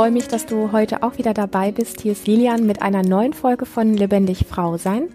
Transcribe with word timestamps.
freue 0.00 0.12
mich, 0.12 0.28
dass 0.28 0.46
du 0.46 0.72
heute 0.72 1.02
auch 1.02 1.18
wieder 1.18 1.34
dabei 1.34 1.72
bist. 1.72 2.00
Hier 2.00 2.12
ist 2.12 2.26
Lilian 2.26 2.66
mit 2.66 2.80
einer 2.80 3.02
neuen 3.02 3.34
Folge 3.34 3.66
von 3.66 3.92
Lebendig 3.92 4.46
Frau 4.48 4.78
sein. 4.78 5.10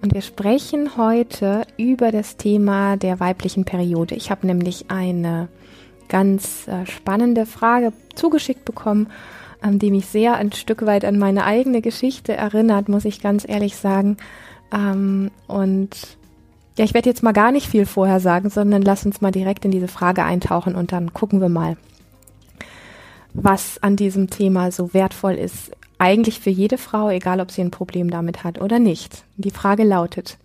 Und 0.00 0.14
wir 0.14 0.22
sprechen 0.22 0.96
heute 0.96 1.66
über 1.76 2.10
das 2.10 2.38
Thema 2.38 2.96
der 2.96 3.20
weiblichen 3.20 3.66
Periode. 3.66 4.14
Ich 4.14 4.30
habe 4.30 4.46
nämlich 4.46 4.86
eine 4.90 5.48
ganz 6.08 6.66
äh, 6.68 6.86
spannende 6.86 7.44
Frage 7.44 7.92
zugeschickt 8.14 8.64
bekommen, 8.64 9.08
ähm, 9.62 9.78
die 9.78 9.90
mich 9.90 10.06
sehr 10.06 10.36
ein 10.36 10.52
Stück 10.52 10.86
weit 10.86 11.04
an 11.04 11.18
meine 11.18 11.44
eigene 11.44 11.82
Geschichte 11.82 12.32
erinnert, 12.32 12.88
muss 12.88 13.04
ich 13.04 13.20
ganz 13.20 13.46
ehrlich 13.46 13.76
sagen. 13.76 14.16
Ähm, 14.72 15.30
und 15.48 16.16
ja, 16.78 16.86
ich 16.86 16.94
werde 16.94 17.10
jetzt 17.10 17.22
mal 17.22 17.32
gar 17.32 17.52
nicht 17.52 17.66
viel 17.66 17.84
vorher 17.84 18.20
sagen, 18.20 18.48
sondern 18.48 18.80
lass 18.80 19.04
uns 19.04 19.20
mal 19.20 19.32
direkt 19.32 19.66
in 19.66 19.70
diese 19.70 19.88
Frage 19.88 20.24
eintauchen 20.24 20.76
und 20.76 20.92
dann 20.92 21.12
gucken 21.12 21.42
wir 21.42 21.50
mal, 21.50 21.76
was 23.32 23.78
an 23.82 23.96
diesem 23.96 24.30
Thema 24.30 24.70
so 24.72 24.94
wertvoll 24.94 25.34
ist. 25.34 25.72
Eigentlich 25.98 26.40
für 26.40 26.50
jede 26.50 26.78
Frau, 26.78 27.10
egal 27.10 27.40
ob 27.40 27.50
sie 27.50 27.60
ein 27.60 27.70
Problem 27.70 28.10
damit 28.10 28.42
hat 28.42 28.60
oder 28.60 28.78
nicht. 28.78 29.24
Die 29.36 29.50
Frage 29.50 29.84
lautet, 29.84 30.38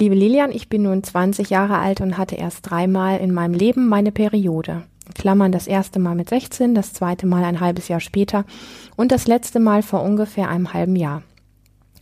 liebe 0.00 0.14
Lilian, 0.14 0.50
ich 0.50 0.68
bin 0.68 0.82
nun 0.82 1.02
20 1.02 1.50
Jahre 1.50 1.78
alt 1.78 2.00
und 2.00 2.16
hatte 2.16 2.36
erst 2.36 2.70
dreimal 2.70 3.18
in 3.18 3.32
meinem 3.32 3.54
Leben 3.54 3.88
meine 3.88 4.12
Periode. 4.12 4.84
Klammern 5.14 5.52
das 5.52 5.66
erste 5.66 5.98
Mal 5.98 6.14
mit 6.14 6.28
16, 6.28 6.74
das 6.74 6.92
zweite 6.92 7.26
Mal 7.26 7.44
ein 7.44 7.60
halbes 7.60 7.88
Jahr 7.88 8.00
später 8.00 8.44
und 8.96 9.12
das 9.12 9.26
letzte 9.26 9.60
Mal 9.60 9.82
vor 9.82 10.02
ungefähr 10.02 10.48
einem 10.48 10.72
halben 10.72 10.96
Jahr. 10.96 11.22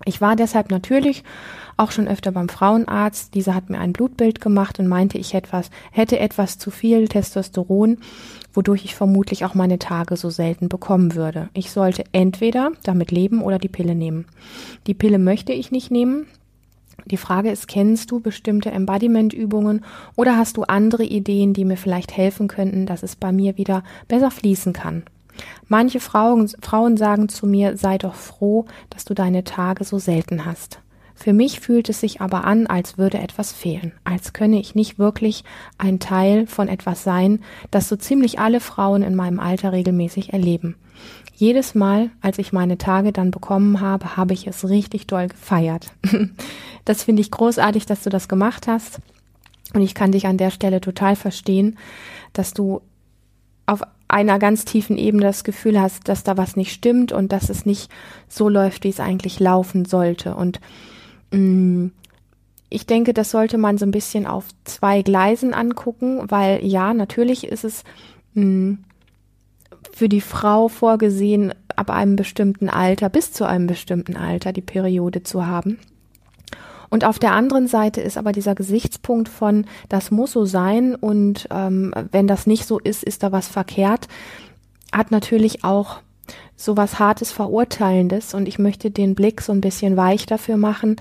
Ich 0.05 0.21
war 0.21 0.37
deshalb 0.37 0.71
natürlich 0.71 1.25
auch 1.77 1.91
schon 1.91 2.09
öfter 2.09 2.33
beim 2.33 2.49
Frauenarzt. 2.49 3.35
Dieser 3.35 3.55
hat 3.55 3.71
mir 3.71 3.79
ein 3.79 3.93
Blutbild 3.93 4.41
gemacht 4.41 4.79
und 4.79 4.89
meinte, 4.89 5.19
ich 5.19 5.35
etwas, 5.35 5.71
hätte 5.91 6.19
etwas 6.19 6.59
zu 6.59 6.71
viel 6.71 7.09
Testosteron, 7.09 7.99
wodurch 8.53 8.85
ich 8.85 8.95
vermutlich 8.95 9.45
auch 9.45 9.55
meine 9.55 9.79
Tage 9.79 10.17
so 10.17 10.31
selten 10.31 10.69
bekommen 10.69 11.15
würde. 11.15 11.49
Ich 11.53 11.71
sollte 11.71 12.05
entweder 12.13 12.73
damit 12.83 13.11
leben 13.11 13.43
oder 13.43 13.59
die 13.59 13.69
Pille 13.69 13.95
nehmen. 13.95 14.27
Die 14.87 14.95
Pille 14.95 15.19
möchte 15.19 15.53
ich 15.53 15.71
nicht 15.71 15.91
nehmen. 15.91 16.27
Die 17.05 17.19
Frage 17.19 17.51
ist, 17.51 17.69
kennst 17.69 18.11
du 18.11 18.21
bestimmte 18.21 18.71
Embodiment-Übungen 18.71 19.85
oder 20.17 20.37
hast 20.37 20.57
du 20.57 20.63
andere 20.63 21.05
Ideen, 21.05 21.53
die 21.53 21.65
mir 21.65 21.77
vielleicht 21.77 22.17
helfen 22.17 22.49
könnten, 22.49 22.87
dass 22.87 23.03
es 23.03 23.15
bei 23.15 23.33
mir 23.33 23.59
wieder 23.59 23.85
besser 24.09 24.31
fließen 24.31 24.73
kann? 24.73 25.05
Manche 25.69 26.01
Frauen, 26.01 26.49
Frauen 26.63 26.97
sagen 26.97 27.29
zu 27.29 27.47
mir, 27.47 27.77
sei 27.77 27.99
doch 27.99 28.15
froh, 28.15 28.65
dass 28.91 29.05
du 29.05 29.15
deine 29.15 29.45
Tage 29.45 29.85
so 29.85 29.99
selten 29.99 30.47
hast. 30.47 30.81
Für 31.19 31.33
mich 31.33 31.61
fühlt 31.61 31.89
es 31.89 32.01
sich 32.01 32.21
aber 32.21 32.45
an, 32.45 32.67
als 32.67 32.99
würde 32.99 33.19
etwas 33.19 33.51
fehlen, 33.51 33.93
als 34.05 34.35
könne 34.35 34.61
ich 34.61 34.75
nicht 34.75 34.99
wirklich 34.99 35.45
ein 35.79 35.99
Teil 35.99 36.47
von 36.47 36.69
etwas 36.69 37.03
sein, 37.03 37.41
das 37.71 37.89
so 37.89 37.97
ziemlich 37.97 38.39
alle 38.39 38.61
Frauen 38.61 39.03
in 39.03 39.17
meinem 39.17 39.41
Alter 39.41 39.73
regelmäßig 39.73 40.35
erleben. 40.35 40.77
Jedes 41.35 41.75
Mal, 41.75 42.11
als 42.21 42.39
ich 42.39 42.53
meine 42.53 42.79
Tage 42.79 43.13
dann 43.13 43.31
bekommen 43.31 43.81
habe, 43.81 44.17
habe 44.17 44.35
ich 44.35 44.47
es 44.47 44.69
richtig 44.69 45.07
doll 45.07 45.29
gefeiert. 45.29 45.91
das 46.85 47.03
finde 47.03 47.23
ich 47.23 47.31
großartig, 47.31 47.87
dass 47.87 48.03
du 48.03 48.11
das 48.11 48.29
gemacht 48.29 48.69
hast. 48.69 49.01
Und 49.75 49.81
ich 49.81 49.95
kann 49.95 50.13
dich 50.13 50.27
an 50.27 50.39
der 50.39 50.51
Stelle 50.51 50.81
total 50.81 51.17
verstehen, 51.17 51.79
dass 52.35 52.53
du 52.53 52.83
auf 53.65 53.81
einer 54.09 54.39
ganz 54.39 54.65
tiefen 54.65 54.97
Ebene 54.97 55.25
das 55.25 55.45
Gefühl 55.45 55.81
hast, 55.81 56.09
dass 56.09 56.23
da 56.25 56.37
was 56.37 56.57
nicht 56.57 56.73
stimmt 56.73 57.11
und 57.11 57.33
dass 57.33 57.49
es 57.49 57.67
nicht 57.67 57.91
so 58.29 58.49
läuft, 58.49 58.85
wie 58.85 58.91
es 58.91 59.01
eigentlich 59.01 59.41
laufen 59.41 59.85
sollte. 59.87 60.37
Und 60.37 60.61
ich 62.69 62.87
denke, 62.87 63.15
das 63.15 63.31
sollte 63.31 63.59
man 63.59 63.79
so 63.79 63.87
ein 63.87 63.91
bisschen 63.91 64.27
auf 64.27 64.47
zwei 64.65 65.03
Gleisen 65.03 65.55
angucken, 65.55 66.23
weil 66.29 66.65
ja, 66.65 66.95
natürlich 66.95 67.47
ist 67.47 67.65
es 67.65 67.85
mm, 68.35 68.75
für 69.93 70.09
die 70.09 70.21
Frau 70.21 70.69
vorgesehen, 70.69 71.55
ab 71.77 71.91
einem 71.91 72.17
bestimmten 72.17 72.69
Alter, 72.69 73.09
bis 73.09 73.33
zu 73.33 73.45
einem 73.45 73.67
bestimmten 73.67 74.17
Alter, 74.17 74.53
die 74.53 74.63
Periode 74.63 75.23
zu 75.23 75.47
haben. 75.47 75.79
Und 76.89 77.05
auf 77.05 77.19
der 77.19 77.33
anderen 77.33 77.67
Seite 77.67 78.01
ist 78.01 78.17
aber 78.17 78.33
dieser 78.33 78.55
Gesichtspunkt 78.55 79.29
von, 79.29 79.67
das 79.89 80.11
muss 80.11 80.33
so 80.33 80.45
sein 80.45 80.95
und 80.95 81.49
ähm, 81.51 81.93
wenn 82.13 82.27
das 82.27 82.47
nicht 82.47 82.67
so 82.67 82.79
ist, 82.79 83.03
ist 83.03 83.23
da 83.23 83.33
was 83.33 83.49
verkehrt, 83.49 84.09
hat 84.93 85.11
natürlich 85.11 85.65
auch 85.65 86.01
so 86.57 86.77
was 86.77 86.99
Hartes, 86.99 87.31
Verurteilendes 87.31 88.35
und 88.35 88.49
ich 88.49 88.59
möchte 88.59 88.91
den 88.91 89.15
Blick 89.15 89.43
so 89.43 89.53
ein 89.53 89.61
bisschen 89.61 89.97
weich 89.97 90.27
dafür 90.27 90.57
machen, 90.57 90.97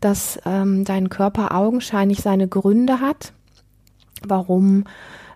dass 0.00 0.40
ähm, 0.46 0.84
dein 0.84 1.08
Körper 1.08 1.54
augenscheinlich 1.54 2.20
seine 2.20 2.48
Gründe 2.48 3.00
hat, 3.00 3.32
warum 4.26 4.84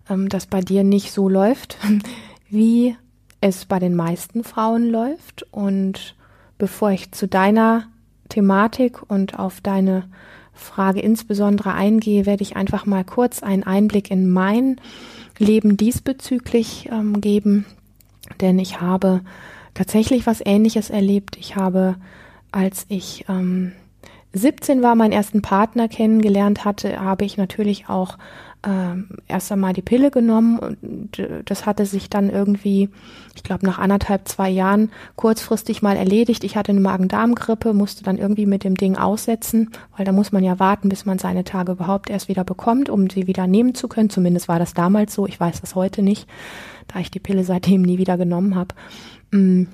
ähm, 0.08 0.28
das 0.28 0.46
bei 0.46 0.60
dir 0.60 0.84
nicht 0.84 1.12
so 1.12 1.28
läuft, 1.28 1.76
wie 2.48 2.96
es 3.40 3.64
bei 3.64 3.78
den 3.78 3.94
meisten 3.94 4.44
Frauen 4.44 4.88
läuft. 4.90 5.44
Und 5.50 6.14
bevor 6.56 6.92
ich 6.92 7.12
zu 7.12 7.26
deiner 7.26 7.88
Thematik 8.28 9.02
und 9.10 9.38
auf 9.38 9.60
deine 9.60 10.04
Frage 10.52 11.00
insbesondere 11.00 11.72
eingehe, 11.74 12.26
werde 12.26 12.42
ich 12.42 12.56
einfach 12.56 12.86
mal 12.86 13.04
kurz 13.04 13.42
einen 13.42 13.64
Einblick 13.64 14.10
in 14.10 14.30
mein 14.30 14.80
Leben 15.38 15.76
diesbezüglich 15.76 16.88
ähm, 16.92 17.20
geben, 17.20 17.66
denn 18.40 18.58
ich 18.60 18.80
habe 18.80 19.20
tatsächlich 19.74 20.26
was 20.26 20.40
Ähnliches 20.44 20.90
erlebt. 20.90 21.36
Ich 21.36 21.56
habe, 21.56 21.96
als 22.52 22.86
ich 22.88 23.24
ähm, 23.28 23.72
17 24.32 24.82
war, 24.82 24.94
meinen 24.94 25.12
ersten 25.12 25.42
Partner 25.42 25.88
kennengelernt 25.88 26.64
hatte, 26.64 27.00
habe 27.00 27.24
ich 27.24 27.36
natürlich 27.36 27.88
auch 27.88 28.18
ähm, 28.66 29.08
erst 29.28 29.52
einmal 29.52 29.74
die 29.74 29.82
Pille 29.82 30.10
genommen 30.10 30.58
und 30.58 31.22
das 31.44 31.66
hatte 31.66 31.86
sich 31.86 32.08
dann 32.08 32.30
irgendwie, 32.30 32.88
ich 33.34 33.42
glaube 33.42 33.66
nach 33.66 33.78
anderthalb, 33.78 34.26
zwei 34.26 34.48
Jahren 34.48 34.90
kurzfristig 35.16 35.82
mal 35.82 35.96
erledigt. 35.96 36.44
Ich 36.44 36.56
hatte 36.56 36.72
eine 36.72 36.80
Magen-Darm-Grippe, 36.80 37.74
musste 37.74 38.04
dann 38.04 38.18
irgendwie 38.18 38.46
mit 38.46 38.64
dem 38.64 38.76
Ding 38.76 38.96
aussetzen, 38.96 39.70
weil 39.96 40.06
da 40.06 40.12
muss 40.12 40.32
man 40.32 40.42
ja 40.42 40.58
warten, 40.58 40.88
bis 40.88 41.04
man 41.04 41.18
seine 41.18 41.44
Tage 41.44 41.72
überhaupt 41.72 42.10
erst 42.10 42.28
wieder 42.28 42.44
bekommt, 42.44 42.88
um 42.88 43.10
sie 43.10 43.26
wieder 43.26 43.46
nehmen 43.46 43.74
zu 43.74 43.86
können. 43.86 44.10
Zumindest 44.10 44.48
war 44.48 44.58
das 44.58 44.74
damals 44.74 45.14
so, 45.14 45.26
ich 45.26 45.38
weiß 45.38 45.60
das 45.60 45.74
heute 45.74 46.02
nicht, 46.02 46.26
da 46.88 47.00
ich 47.00 47.10
die 47.10 47.20
Pille 47.20 47.44
seitdem 47.44 47.82
nie 47.82 47.98
wieder 47.98 48.16
genommen 48.16 48.56
habe. 48.56 48.74
Mm. 49.34 49.66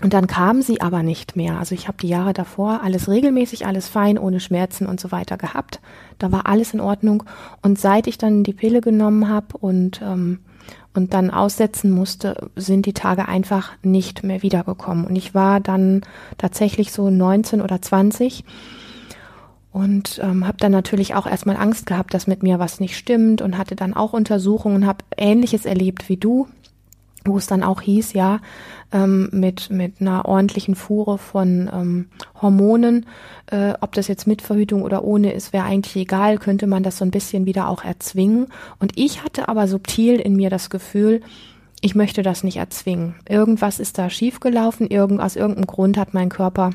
Und 0.00 0.12
dann 0.12 0.28
kam 0.28 0.62
sie 0.62 0.80
aber 0.80 1.02
nicht 1.02 1.34
mehr. 1.34 1.58
Also 1.58 1.74
ich 1.74 1.88
habe 1.88 1.98
die 2.00 2.08
Jahre 2.08 2.32
davor 2.32 2.82
alles 2.84 3.08
regelmäßig, 3.08 3.66
alles 3.66 3.88
fein, 3.88 4.16
ohne 4.16 4.38
Schmerzen 4.38 4.86
und 4.86 5.00
so 5.00 5.10
weiter 5.10 5.36
gehabt. 5.36 5.80
Da 6.20 6.30
war 6.30 6.46
alles 6.46 6.72
in 6.72 6.80
Ordnung. 6.80 7.24
Und 7.62 7.80
seit 7.80 8.06
ich 8.06 8.16
dann 8.16 8.44
die 8.44 8.52
Pille 8.52 8.80
genommen 8.80 9.28
habe 9.28 9.58
und 9.58 10.00
ähm, 10.02 10.38
und 10.94 11.14
dann 11.14 11.30
aussetzen 11.30 11.90
musste, 11.90 12.50
sind 12.56 12.86
die 12.86 12.92
Tage 12.92 13.28
einfach 13.28 13.72
nicht 13.82 14.24
mehr 14.24 14.42
wiedergekommen. 14.42 15.06
Und 15.06 15.16
ich 15.16 15.34
war 15.34 15.60
dann 15.60 16.00
tatsächlich 16.38 16.92
so 16.92 17.08
19 17.08 17.60
oder 17.60 17.80
20 17.80 18.44
und 19.70 20.18
ähm, 20.22 20.46
habe 20.46 20.58
dann 20.58 20.72
natürlich 20.72 21.14
auch 21.14 21.26
erstmal 21.26 21.56
Angst 21.56 21.86
gehabt, 21.86 22.14
dass 22.14 22.26
mit 22.26 22.42
mir 22.42 22.58
was 22.58 22.80
nicht 22.80 22.96
stimmt 22.96 23.42
und 23.42 23.58
hatte 23.58 23.76
dann 23.76 23.94
auch 23.94 24.12
Untersuchungen, 24.12 24.86
habe 24.86 25.04
ähnliches 25.16 25.66
erlebt 25.66 26.08
wie 26.08 26.16
du 26.16 26.48
wo 27.24 27.36
es 27.36 27.46
dann 27.46 27.62
auch 27.62 27.80
hieß, 27.80 28.12
ja, 28.12 28.40
ähm, 28.92 29.28
mit, 29.32 29.70
mit 29.70 30.00
einer 30.00 30.24
ordentlichen 30.24 30.74
Fuhre 30.74 31.18
von 31.18 31.70
ähm, 31.72 32.06
Hormonen, 32.40 33.06
äh, 33.50 33.74
ob 33.80 33.92
das 33.92 34.08
jetzt 34.08 34.26
mit 34.26 34.42
Verhütung 34.42 34.82
oder 34.82 35.04
ohne 35.04 35.32
ist, 35.32 35.52
wäre 35.52 35.64
eigentlich 35.64 35.96
egal, 35.96 36.38
könnte 36.38 36.66
man 36.66 36.82
das 36.82 36.98
so 36.98 37.04
ein 37.04 37.10
bisschen 37.10 37.46
wieder 37.46 37.68
auch 37.68 37.84
erzwingen. 37.84 38.46
Und 38.78 38.92
ich 38.96 39.22
hatte 39.24 39.48
aber 39.48 39.68
subtil 39.68 40.16
in 40.16 40.36
mir 40.36 40.50
das 40.50 40.70
Gefühl, 40.70 41.20
ich 41.80 41.94
möchte 41.94 42.22
das 42.22 42.42
nicht 42.42 42.56
erzwingen. 42.56 43.14
Irgendwas 43.28 43.78
ist 43.78 43.98
da 43.98 44.10
schiefgelaufen, 44.10 44.88
irgend, 44.88 45.20
aus 45.20 45.36
irgendeinem 45.36 45.66
Grund 45.66 45.96
hat 45.96 46.14
mein 46.14 46.28
Körper 46.28 46.70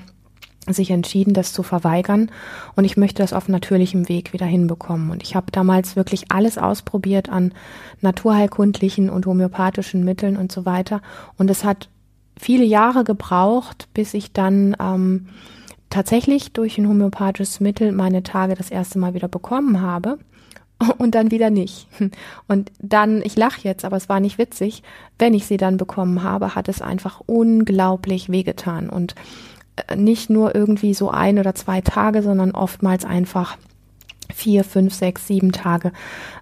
sich 0.68 0.92
entschieden, 0.92 1.34
das 1.34 1.52
zu 1.52 1.64
verweigern 1.64 2.32
und 2.76 2.86
ich 2.86 2.96
möchte 2.96 3.22
das 3.22 3.34
auf 3.34 3.50
natürlichem 3.50 4.08
Weg 4.08 4.32
wieder 4.32 4.46
hinbekommen. 4.46 5.12
Und 5.12 5.24
ich 5.24 5.36
habe 5.36 5.52
damals 5.52 5.96
wirklich 5.96 6.32
alles 6.32 6.58
ausprobiert 6.58 7.30
an 7.30 7.54
naturheilkundlichen 8.02 9.10
und 9.10 9.26
homöopathischen 9.26 10.06
Mitteln 10.06 10.38
und 10.38 10.52
so 10.52 10.66
weiter. 10.66 11.02
Und 11.38 11.50
es 11.50 11.64
hat 11.64 11.90
viele 12.40 12.64
Jahre 12.64 13.04
gebraucht, 13.04 13.90
bis 13.94 14.14
ich 14.14 14.32
dann 14.32 14.76
ähm, 14.80 15.28
tatsächlich 15.90 16.54
durch 16.54 16.78
ein 16.78 16.88
homöopathisches 16.88 17.60
Mittel 17.60 17.92
meine 17.92 18.24
Tage 18.24 18.56
das 18.56 18.72
erste 18.72 19.00
Mal 19.00 19.14
wieder 19.14 19.28
bekommen 19.28 19.82
habe 19.82 20.18
und 20.98 21.16
dann 21.16 21.32
wieder 21.32 21.50
nicht. 21.50 21.88
Und 22.48 22.72
dann, 22.80 23.22
ich 23.22 23.36
lache 23.36 23.62
jetzt, 23.64 23.86
aber 23.86 23.98
es 23.98 24.10
war 24.10 24.20
nicht 24.20 24.38
witzig, 24.38 24.84
wenn 25.20 25.34
ich 25.34 25.46
sie 25.46 25.58
dann 25.58 25.78
bekommen 25.78 26.24
habe, 26.24 26.56
hat 26.56 26.68
es 26.68 26.82
einfach 26.82 27.22
unglaublich 27.26 28.30
wehgetan. 28.30 28.90
Und 28.90 29.16
nicht 29.96 30.30
nur 30.30 30.56
irgendwie 30.56 30.94
so 30.94 31.10
ein 31.10 31.40
oder 31.40 31.56
zwei 31.56 31.82
Tage, 31.82 32.22
sondern 32.22 32.52
oftmals 32.52 33.06
einfach 33.06 33.58
vier, 34.34 34.64
fünf, 34.64 34.94
sechs, 34.94 35.28
sieben 35.28 35.52
Tage 35.52 35.92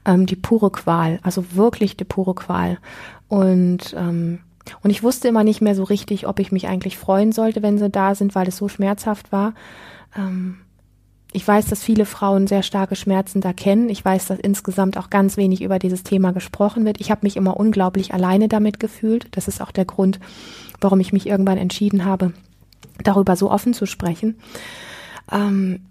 ähm, 0.06 0.25
die 0.25 0.36
pure 0.36 0.72
Qual, 0.72 1.19
also 1.24 1.56
wirklich 1.56 1.98
die 1.98 2.06
pure 2.06 2.36
Qual. 2.36 2.78
Und 3.28 3.95
ähm, 3.98 4.39
und 4.83 4.92
ich 4.92 5.04
wusste 5.04 5.28
immer 5.28 5.44
nicht 5.44 5.62
mehr 5.62 5.75
so 5.75 5.83
richtig, 5.83 6.28
ob 6.28 6.39
ich 6.39 6.51
mich 6.51 6.68
eigentlich 6.68 6.98
freuen 6.98 7.31
sollte, 7.31 7.63
wenn 7.63 7.78
sie 7.78 7.89
da 7.89 8.16
sind, 8.16 8.36
weil 8.36 8.48
es 8.48 8.57
so 8.57 8.68
schmerzhaft 8.68 9.31
war. 9.31 9.54
Ähm, 10.16 10.57
ich 11.34 11.48
weiß, 11.48 11.66
dass 11.68 11.81
viele 11.81 12.06
Frauen 12.06 12.45
sehr 12.48 12.62
starke 12.62 12.95
Schmerzen 12.95 13.39
da 13.39 13.54
kennen. 13.54 13.89
Ich 13.89 14.04
weiß, 14.04 14.27
dass 14.27 14.39
insgesamt 14.39 14.98
auch 14.98 15.10
ganz 15.10 15.38
wenig 15.38 15.62
über 15.62 15.80
dieses 15.80 16.04
Thema 16.04 16.31
gesprochen 16.34 16.86
wird. 16.86 17.00
Ich 17.00 17.10
habe 17.10 17.22
mich 17.24 17.38
immer 17.38 17.57
unglaublich 17.57 18.13
alleine 18.13 18.50
damit 18.50 18.80
gefühlt. 18.80 19.27
Das 19.31 19.48
ist 19.48 19.62
auch 19.62 19.72
der 19.72 19.86
Grund, 19.86 20.19
warum 20.81 21.00
ich 21.00 21.13
mich 21.13 21.27
irgendwann 21.27 21.57
entschieden 21.57 22.04
habe, 22.04 22.34
darüber 23.03 23.36
so 23.36 23.51
offen 23.51 23.74
zu 23.74 23.86
sprechen. 23.86 24.38
Ähm, 25.31 25.81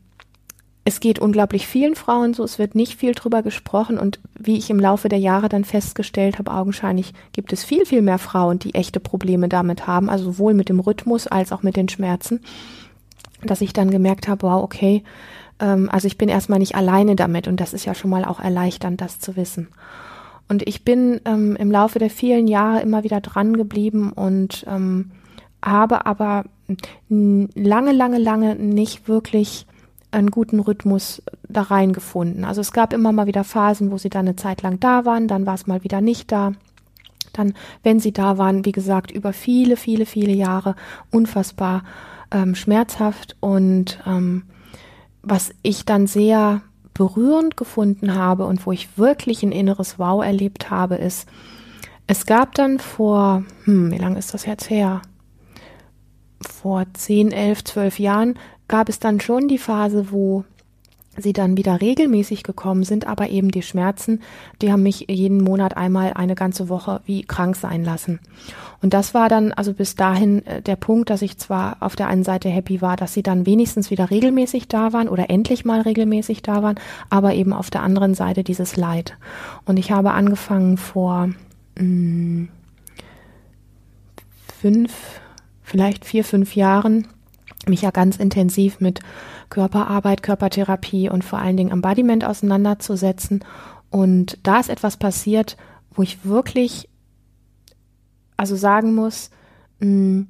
es 0.85 1.01
geht 1.01 1.19
unglaublich 1.19 1.67
vielen 1.67 1.95
Frauen 1.95 2.35
so, 2.35 2.43
es 2.43 2.59
wird 2.59 2.75
nicht 2.75 2.99
viel 2.99 3.13
drüber 3.13 3.43
gesprochen 3.43 3.99
und 3.99 4.19
wie 4.39 4.57
ich 4.57 4.71
im 4.71 4.81
Laufe 4.81 5.09
der 5.09 5.19
Jahre 5.19 5.49
dann 5.49 5.65
festgestellt 5.65 6.39
habe, 6.39 6.53
augenscheinlich 6.53 7.13
gibt 7.33 7.53
es 7.53 7.65
viel, 7.65 7.85
viel 7.85 8.03
mehr 8.03 8.19
Frauen, 8.19 8.59
die 8.59 8.75
echte 8.75 8.99
Probleme 8.99 9.49
damit 9.49 9.87
haben, 9.87 10.09
also 10.09 10.25
sowohl 10.25 10.55
mit 10.55 10.69
dem 10.69 10.81
Rhythmus 10.81 11.27
als 11.27 11.53
auch 11.53 11.63
mit 11.63 11.77
den 11.77 11.89
Schmerzen, 11.89 12.41
dass 13.43 13.61
ich 13.61 13.73
dann 13.73 13.91
gemerkt 13.91 14.27
habe, 14.27 14.43
wow, 14.43 14.63
okay, 14.63 15.05
ähm, 15.61 15.89
also 15.93 16.07
ich 16.07 16.19
bin 16.19 16.29
erstmal 16.29 16.59
nicht 16.59 16.75
alleine 16.75 17.15
damit 17.15 17.47
und 17.47 17.61
das 17.61 17.75
ist 17.75 17.85
ja 17.85 17.95
schon 17.95 18.11
mal 18.11 18.25
auch 18.25 18.41
erleichternd, 18.41 19.01
das 19.01 19.19
zu 19.21 19.37
wissen. 19.37 19.69
Und 20.49 20.67
ich 20.67 20.85
bin 20.85 21.21
ähm, 21.27 21.55
im 21.57 21.71
Laufe 21.71 21.99
der 21.99 22.11
vielen 22.11 22.49
Jahre 22.49 22.81
immer 22.81 23.05
wieder 23.05 23.21
dran 23.21 23.57
geblieben 23.57 24.13
und 24.13 24.65
ähm, 24.67 25.13
habe 25.63 26.07
aber 26.07 26.45
lange, 27.09 27.93
lange, 27.93 28.19
lange 28.19 28.57
nicht 28.57 29.09
wirklich 29.09 29.67
einen 30.11 30.31
guten 30.31 30.61
Rhythmus 30.61 31.23
da 31.49 31.63
reingefunden. 31.63 32.45
Also 32.45 32.61
es 32.61 32.73
gab 32.73 32.93
immer 32.93 33.13
mal 33.13 33.27
wieder 33.27 33.45
Phasen, 33.45 33.91
wo 33.91 33.99
sie 33.99 34.11
dann 34.11 34.27
eine 34.27 34.37
Zeit 34.37 34.63
lang 34.63 34.81
da 34.81 35.05
waren, 35.05 35.29
dann 35.29 35.47
war 35.47 35.55
es 35.55 35.67
mal 35.67 35.85
wieder 35.85 36.01
nicht 36.01 36.33
da. 36.33 36.53
Dann, 37.33 37.55
wenn 37.83 38.01
sie 38.01 38.13
da 38.13 38.39
waren, 38.39 38.65
wie 38.65 38.73
gesagt, 38.73 39.13
über 39.13 39.33
viele, 39.33 39.77
viele, 39.77 40.07
viele 40.07 40.33
Jahre 40.33 40.75
unfassbar 41.11 41.85
ähm, 42.33 42.55
schmerzhaft 42.55 43.37
und 43.41 44.01
ähm, 44.07 44.43
was 45.23 45.53
ich 45.63 45.85
dann 45.85 46.07
sehr 46.07 46.63
berührend 46.95 47.57
gefunden 47.57 48.15
habe 48.15 48.47
und 48.47 48.67
wo 48.67 48.73
ich 48.73 48.99
wirklich 48.99 49.43
ein 49.43 49.53
inneres 49.53 49.99
Wow 49.99 50.25
erlebt 50.25 50.71
habe, 50.71 50.97
ist, 50.97 51.29
es 52.07 52.27
gab 52.27 52.55
dann 52.55 52.81
vor, 52.81 53.45
hm, 53.65 53.93
wie 53.93 53.99
lange 53.99 54.19
ist 54.19 54.35
das 54.35 54.45
jetzt 54.45 54.69
her? 54.71 55.03
Vor 56.41 56.87
zehn, 56.95 57.33
elf, 57.33 57.65
zwölf 57.65 57.99
Jahren 57.99 58.39
gab 58.69 58.89
es 58.89 58.99
dann 58.99 59.21
schon 59.21 59.49
die 59.49 59.59
Phase, 59.59 60.11
wo 60.11 60.45
sie 61.17 61.33
dann 61.33 61.57
wieder 61.57 61.81
regelmäßig 61.81 62.43
gekommen 62.45 62.85
sind, 62.85 63.07
aber 63.07 63.31
eben 63.31 63.51
die 63.51 63.63
Schmerzen, 63.63 64.21
die 64.63 64.73
haben 64.73 64.83
mich 64.83 65.07
jeden 65.09 65.43
Monat 65.43 65.77
einmal 65.77 66.13
eine 66.15 66.35
ganze 66.35 66.69
Woche 66.69 67.01
wie 67.05 67.23
krank 67.23 67.57
sein 67.57 67.85
lassen. 67.85 68.21
Und 68.81 68.95
das 68.95 69.13
war 69.13 69.29
dann 69.29 69.53
also 69.53 69.75
bis 69.75 69.95
dahin 69.97 70.47
äh, 70.47 70.63
der 70.63 70.77
Punkt, 70.77 71.11
dass 71.11 71.23
ich 71.23 71.37
zwar 71.37 71.77
auf 71.81 71.97
der 71.97 72.09
einen 72.09 72.25
Seite 72.25 72.49
happy 72.49 72.81
war, 72.81 72.97
dass 72.97 73.13
sie 73.13 73.23
dann 73.23 73.45
wenigstens 73.45 73.91
wieder 73.91 74.11
regelmäßig 74.11 74.69
da 74.69 74.93
waren 74.93 75.09
oder 75.09 75.31
endlich 75.31 75.65
mal 75.65 75.81
regelmäßig 75.81 76.43
da 76.43 76.63
waren, 76.63 76.79
aber 77.11 77.35
eben 77.35 77.53
auf 77.53 77.71
der 77.71 77.83
anderen 77.83 78.15
Seite 78.15 78.45
dieses 78.45 78.77
Leid. 78.77 79.17
Und 79.65 79.79
ich 79.79 79.91
habe 79.91 80.13
angefangen 80.13 80.77
vor 80.77 81.27
mh, 81.27 81.37
hm, 81.79 82.49
fünf, 84.61 85.21
vielleicht 85.71 86.05
vier, 86.05 86.25
fünf 86.25 86.57
Jahren, 86.57 87.07
mich 87.67 87.83
ja 87.83 87.93
ganz 87.93 88.17
intensiv 88.17 88.81
mit 88.81 89.01
Körperarbeit, 89.51 90.23
Körpertherapie 90.23 91.09
und 91.09 91.23
vor 91.23 91.39
allen 91.39 91.57
Dingen 91.57 91.71
Embodiment 91.71 92.25
auseinanderzusetzen. 92.25 93.45
Und 93.89 94.39
da 94.43 94.59
ist 94.59 94.69
etwas 94.69 94.97
passiert, 94.97 95.57
wo 95.95 96.03
ich 96.03 96.25
wirklich, 96.25 96.89
also 98.37 98.57
sagen 98.57 98.95
muss, 98.95 99.31
mm, 99.79 100.23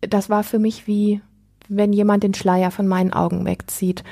das 0.00 0.30
war 0.30 0.44
für 0.44 0.60
mich 0.60 0.86
wie, 0.86 1.20
wenn 1.68 1.92
jemand 1.92 2.22
den 2.22 2.34
Schleier 2.34 2.70
von 2.70 2.86
meinen 2.86 3.12
Augen 3.12 3.44
wegzieht. 3.44 4.04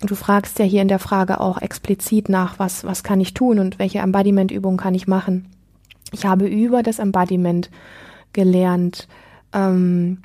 Du 0.00 0.14
fragst 0.14 0.58
ja 0.58 0.64
hier 0.64 0.80
in 0.80 0.88
der 0.88 0.98
Frage 0.98 1.40
auch 1.40 1.60
explizit 1.60 2.30
nach, 2.30 2.58
was, 2.58 2.84
was 2.84 3.02
kann 3.02 3.20
ich 3.20 3.34
tun 3.34 3.58
und 3.58 3.78
welche 3.78 3.98
Embodiment-Übungen 3.98 4.78
kann 4.78 4.94
ich 4.94 5.06
machen. 5.06 5.48
Ich 6.12 6.24
habe 6.24 6.46
über 6.46 6.82
das 6.82 7.00
Embodiment 7.00 7.70
gelernt, 8.32 9.08
ähm, 9.52 10.18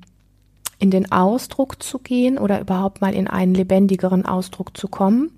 in 0.80 0.90
den 0.92 1.12
Ausdruck 1.12 1.82
zu 1.82 2.00
gehen 2.00 2.38
oder 2.38 2.60
überhaupt 2.60 3.02
mal 3.02 3.14
in 3.14 3.28
einen 3.28 3.54
lebendigeren 3.54 4.26
Ausdruck 4.26 4.76
zu 4.76 4.88
kommen, 4.88 5.32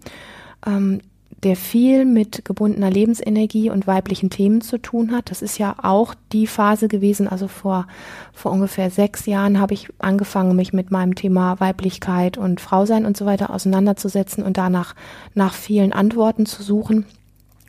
ähm, 0.66 1.02
der 1.44 1.58
viel 1.58 2.06
mit 2.06 2.46
gebundener 2.46 2.90
Lebensenergie 2.90 3.70
und 3.70 3.86
weiblichen 3.86 4.30
Themen 4.30 4.62
zu 4.62 4.78
tun 4.78 5.12
hat. 5.12 5.30
Das 5.30 5.42
ist 5.42 5.58
ja 5.58 5.76
auch 5.82 6.16
die 6.32 6.48
Phase 6.48 6.88
gewesen, 6.88 7.28
also 7.28 7.50
vor, 7.50 7.88
vor 8.32 8.54
ungefähr 8.54 8.90
sechs 8.90 9.26
Jahren 9.26 9.60
habe 9.60 9.74
ich 9.74 9.90
angefangen, 10.00 10.56
mich 10.56 10.72
mit 10.72 10.90
meinem 10.90 11.16
Thema 11.16 11.60
Weiblichkeit 11.60 12.38
und 12.38 12.62
Frausein 12.62 13.06
und 13.06 13.18
so 13.18 13.26
weiter 13.26 13.50
auseinanderzusetzen 13.50 14.44
und 14.44 14.58
danach 14.58 14.96
nach 15.34 15.54
vielen 15.54 15.92
Antworten 15.92 16.46
zu 16.46 16.64
suchen. 16.64 17.06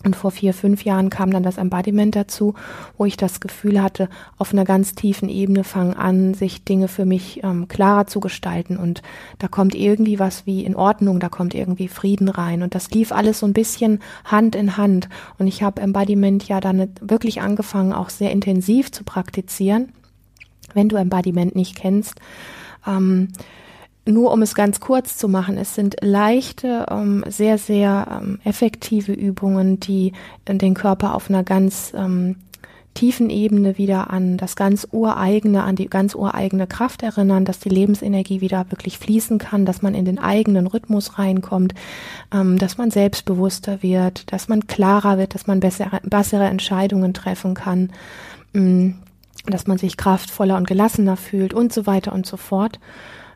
Und 0.05 0.17
vor 0.17 0.31
vier, 0.31 0.53
fünf 0.53 0.85
Jahren 0.85 1.09
kam 1.09 1.31
dann 1.31 1.43
das 1.43 1.57
Embodiment 1.57 2.15
dazu, 2.15 2.55
wo 2.99 3.07
ich 3.07 3.17
das 3.17 3.41
Gefühl 3.41 3.83
hatte, 3.83 4.11
auf 4.37 4.53
einer 4.53 4.65
ganz 4.65 4.95
tiefen 4.95 5.31
Ebene 5.31 5.65
fangen 5.65 5.95
an, 5.95 6.35
sich 6.35 6.63
Dinge 6.63 6.89
für 6.89 7.07
mich 7.07 7.43
ähm, 7.43 7.69
klarer 7.69 8.07
zu 8.07 8.21
gestalten. 8.21 8.77
Und 8.77 9.03
da 9.39 9.49
kommt 9.49 9.75
irgendwie 9.75 10.19
was 10.19 10.45
wie 10.45 10.63
in 10.63 10.77
Ordnung, 10.77 11.21
da 11.21 11.31
kommt 11.31 11.55
irgendwie 11.55 11.89
Frieden 11.89 12.29
rein. 12.29 12.63
Und 12.63 12.75
das 12.75 12.91
lief 12.91 13.13
alles 13.13 13.39
so 13.39 13.47
ein 13.47 13.55
bisschen 13.55 14.01
Hand 14.25 14.55
in 14.55 14.77
Hand. 14.77 15.09
Und 15.39 15.47
ich 15.47 15.63
habe 15.63 15.81
Embodiment 15.81 16.47
ja 16.47 16.61
dann 16.61 16.91
wirklich 17.01 17.41
angefangen, 17.41 17.95
auch 17.95 18.11
sehr 18.11 18.31
intensiv 18.31 18.93
zu 18.93 19.05
praktizieren. 19.05 19.93
Wenn 20.75 20.91
du 20.91 20.97
Embodiment 20.97 21.57
nicht 21.57 21.77
kennst, 21.77 22.21
ähm, 22.87 23.29
nur 24.07 24.33
um 24.33 24.43
es 24.43 24.55
ganz 24.55 24.81
kurz 24.81 25.17
zu 25.17 25.29
machen, 25.29 25.57
es 25.57 25.75
sind 25.75 25.97
leichte, 26.03 26.87
ähm, 26.91 27.25
sehr, 27.29 27.59
sehr 27.59 28.21
ähm, 28.23 28.39
effektive 28.45 29.13
Übungen, 29.13 29.81
die 29.81 30.13
den 30.47 30.75
Körper 30.75 31.15
auf 31.15 31.31
einer 31.31 31.43
ganz 31.43 31.93
ähm, 31.97 32.37
tiefen 32.95 33.29
Ebene 33.29 33.77
wieder 33.77 34.11
an 34.11 34.37
das 34.37 34.57
ganz 34.57 34.87
ureigene, 34.91 35.65
an 35.65 35.77
die 35.77 35.89
ganz 35.89 36.15
ureigene 36.15 36.67
Kraft 36.67 37.03
erinnern, 37.03 37.45
dass 37.45 37.59
die 37.59 37.69
Lebensenergie 37.69 38.41
wieder 38.41 38.71
wirklich 38.71 38.99
fließen 38.99 39.39
kann, 39.39 39.67
dass 39.67 39.83
man 39.83 39.95
in 39.95 40.05
den 40.05 40.19
eigenen 40.19 40.67
Rhythmus 40.67 41.19
reinkommt, 41.19 41.75
ähm, 42.33 42.59
dass 42.59 42.79
man 42.79 42.91
selbstbewusster 42.91 43.83
wird, 43.83 44.33
dass 44.33 44.49
man 44.49 44.67
klarer 44.67 45.19
wird, 45.19 45.35
dass 45.35 45.47
man 45.47 45.61
bessere, 45.61 46.01
bessere 46.05 46.45
Entscheidungen 46.45 47.15
treffen 47.15 47.55
kann, 47.55 47.91
ähm, 48.55 48.97
dass 49.47 49.67
man 49.67 49.79
sich 49.79 49.97
kraftvoller 49.97 50.57
und 50.57 50.67
gelassener 50.67 51.17
fühlt 51.17 51.53
und 51.53 51.73
so 51.73 51.87
weiter 51.87 52.13
und 52.13 52.27
so 52.27 52.37
fort 52.37 52.79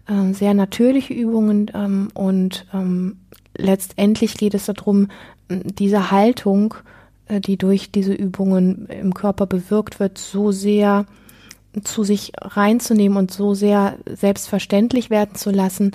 äh, 0.08 0.32
sehr 0.32 0.54
natürliche 0.54 1.14
Übungen 1.14 1.70
ähm, 1.74 2.08
und 2.14 2.66
ähm, 2.72 3.18
letztendlich 3.56 4.36
geht 4.36 4.54
es 4.54 4.66
darum, 4.66 5.08
diese 5.48 6.10
Haltung, 6.10 6.74
äh, 7.26 7.40
die 7.40 7.56
durch 7.56 7.92
diese 7.92 8.14
Übungen 8.14 8.86
im 8.86 9.14
Körper 9.14 9.46
bewirkt 9.46 10.00
wird, 10.00 10.18
so 10.18 10.52
sehr 10.52 11.06
zu 11.84 12.02
sich 12.02 12.32
reinzunehmen 12.40 13.18
und 13.18 13.30
so 13.30 13.54
sehr 13.54 13.98
selbstverständlich 14.06 15.10
werden 15.10 15.34
zu 15.34 15.50
lassen, 15.50 15.92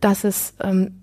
dass 0.00 0.24
es 0.24 0.54
ähm, 0.60 1.00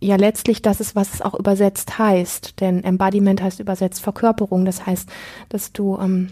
ja 0.00 0.16
letztlich 0.16 0.62
das 0.62 0.80
ist, 0.80 0.94
was 0.94 1.14
es 1.14 1.22
auch 1.22 1.34
übersetzt 1.34 1.98
heißt. 1.98 2.60
Denn 2.60 2.84
Embodiment 2.84 3.42
heißt 3.42 3.60
übersetzt 3.60 4.02
Verkörperung. 4.02 4.64
Das 4.64 4.84
heißt, 4.84 5.08
dass 5.48 5.72
du 5.72 5.98
ähm, 5.98 6.28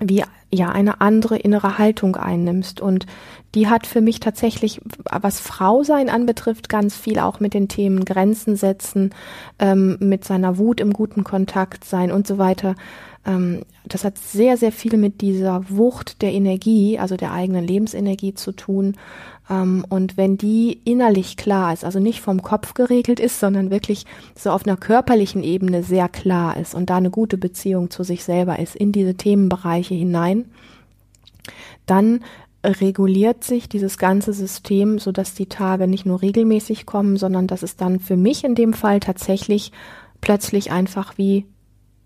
wie 0.00 0.24
ja 0.50 0.70
eine 0.70 1.00
andere 1.00 1.36
innere 1.36 1.78
Haltung 1.78 2.16
einnimmst 2.16 2.80
und 2.80 3.06
die 3.54 3.66
hat 3.66 3.86
für 3.86 4.00
mich 4.00 4.20
tatsächlich, 4.20 4.80
was 5.10 5.40
Frausein 5.40 6.10
anbetrifft, 6.10 6.68
ganz 6.68 6.96
viel 6.96 7.18
auch 7.18 7.40
mit 7.40 7.54
den 7.54 7.68
Themen 7.68 8.04
Grenzen 8.04 8.56
setzen, 8.56 9.14
ähm, 9.58 9.96
mit 10.00 10.24
seiner 10.24 10.58
Wut 10.58 10.80
im 10.80 10.92
guten 10.92 11.24
Kontakt 11.24 11.84
sein 11.84 12.12
und 12.12 12.26
so 12.26 12.38
weiter. 12.38 12.74
Ähm, 13.26 13.62
das 13.86 14.04
hat 14.04 14.18
sehr, 14.18 14.56
sehr 14.56 14.72
viel 14.72 14.98
mit 14.98 15.22
dieser 15.22 15.64
Wucht 15.70 16.20
der 16.20 16.32
Energie, 16.32 16.98
also 16.98 17.16
der 17.16 17.32
eigenen 17.32 17.66
Lebensenergie 17.66 18.34
zu 18.34 18.52
tun. 18.52 18.96
Ähm, 19.48 19.84
und 19.88 20.16
wenn 20.16 20.36
die 20.38 20.80
innerlich 20.84 21.36
klar 21.36 21.72
ist, 21.72 21.84
also 21.84 21.98
nicht 21.98 22.20
vom 22.20 22.42
Kopf 22.42 22.74
geregelt 22.74 23.20
ist, 23.20 23.40
sondern 23.40 23.70
wirklich 23.70 24.06
so 24.34 24.50
auf 24.50 24.66
einer 24.66 24.76
körperlichen 24.76 25.42
Ebene 25.42 25.82
sehr 25.82 26.08
klar 26.08 26.56
ist 26.56 26.74
und 26.74 26.90
da 26.90 26.96
eine 26.96 27.10
gute 27.10 27.38
Beziehung 27.38 27.90
zu 27.90 28.02
sich 28.02 28.24
selber 28.24 28.58
ist, 28.58 28.76
in 28.76 28.92
diese 28.92 29.14
Themenbereiche 29.14 29.94
hinein, 29.94 30.46
dann 31.86 32.20
reguliert 32.64 33.44
sich 33.44 33.68
dieses 33.68 33.98
ganze 33.98 34.32
System, 34.32 34.98
so 34.98 35.12
dass 35.12 35.34
die 35.34 35.46
Tage 35.46 35.86
nicht 35.86 36.06
nur 36.06 36.22
regelmäßig 36.22 36.86
kommen, 36.86 37.16
sondern 37.16 37.46
dass 37.46 37.62
es 37.62 37.76
dann 37.76 38.00
für 38.00 38.16
mich 38.16 38.44
in 38.44 38.54
dem 38.54 38.72
Fall 38.72 39.00
tatsächlich 39.00 39.72
plötzlich 40.20 40.72
einfach 40.72 41.16
wie 41.16 41.46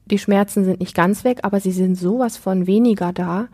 die 0.06 0.18
Schmerzen 0.18 0.64
sind 0.64 0.80
nicht 0.80 0.94
ganz 0.94 1.24
weg, 1.24 1.38
aber 1.42 1.60
sie 1.60 1.72
sind 1.72 1.96
sowas 1.96 2.36
von 2.36 2.66
weniger 2.66 3.12
da, 3.12 3.48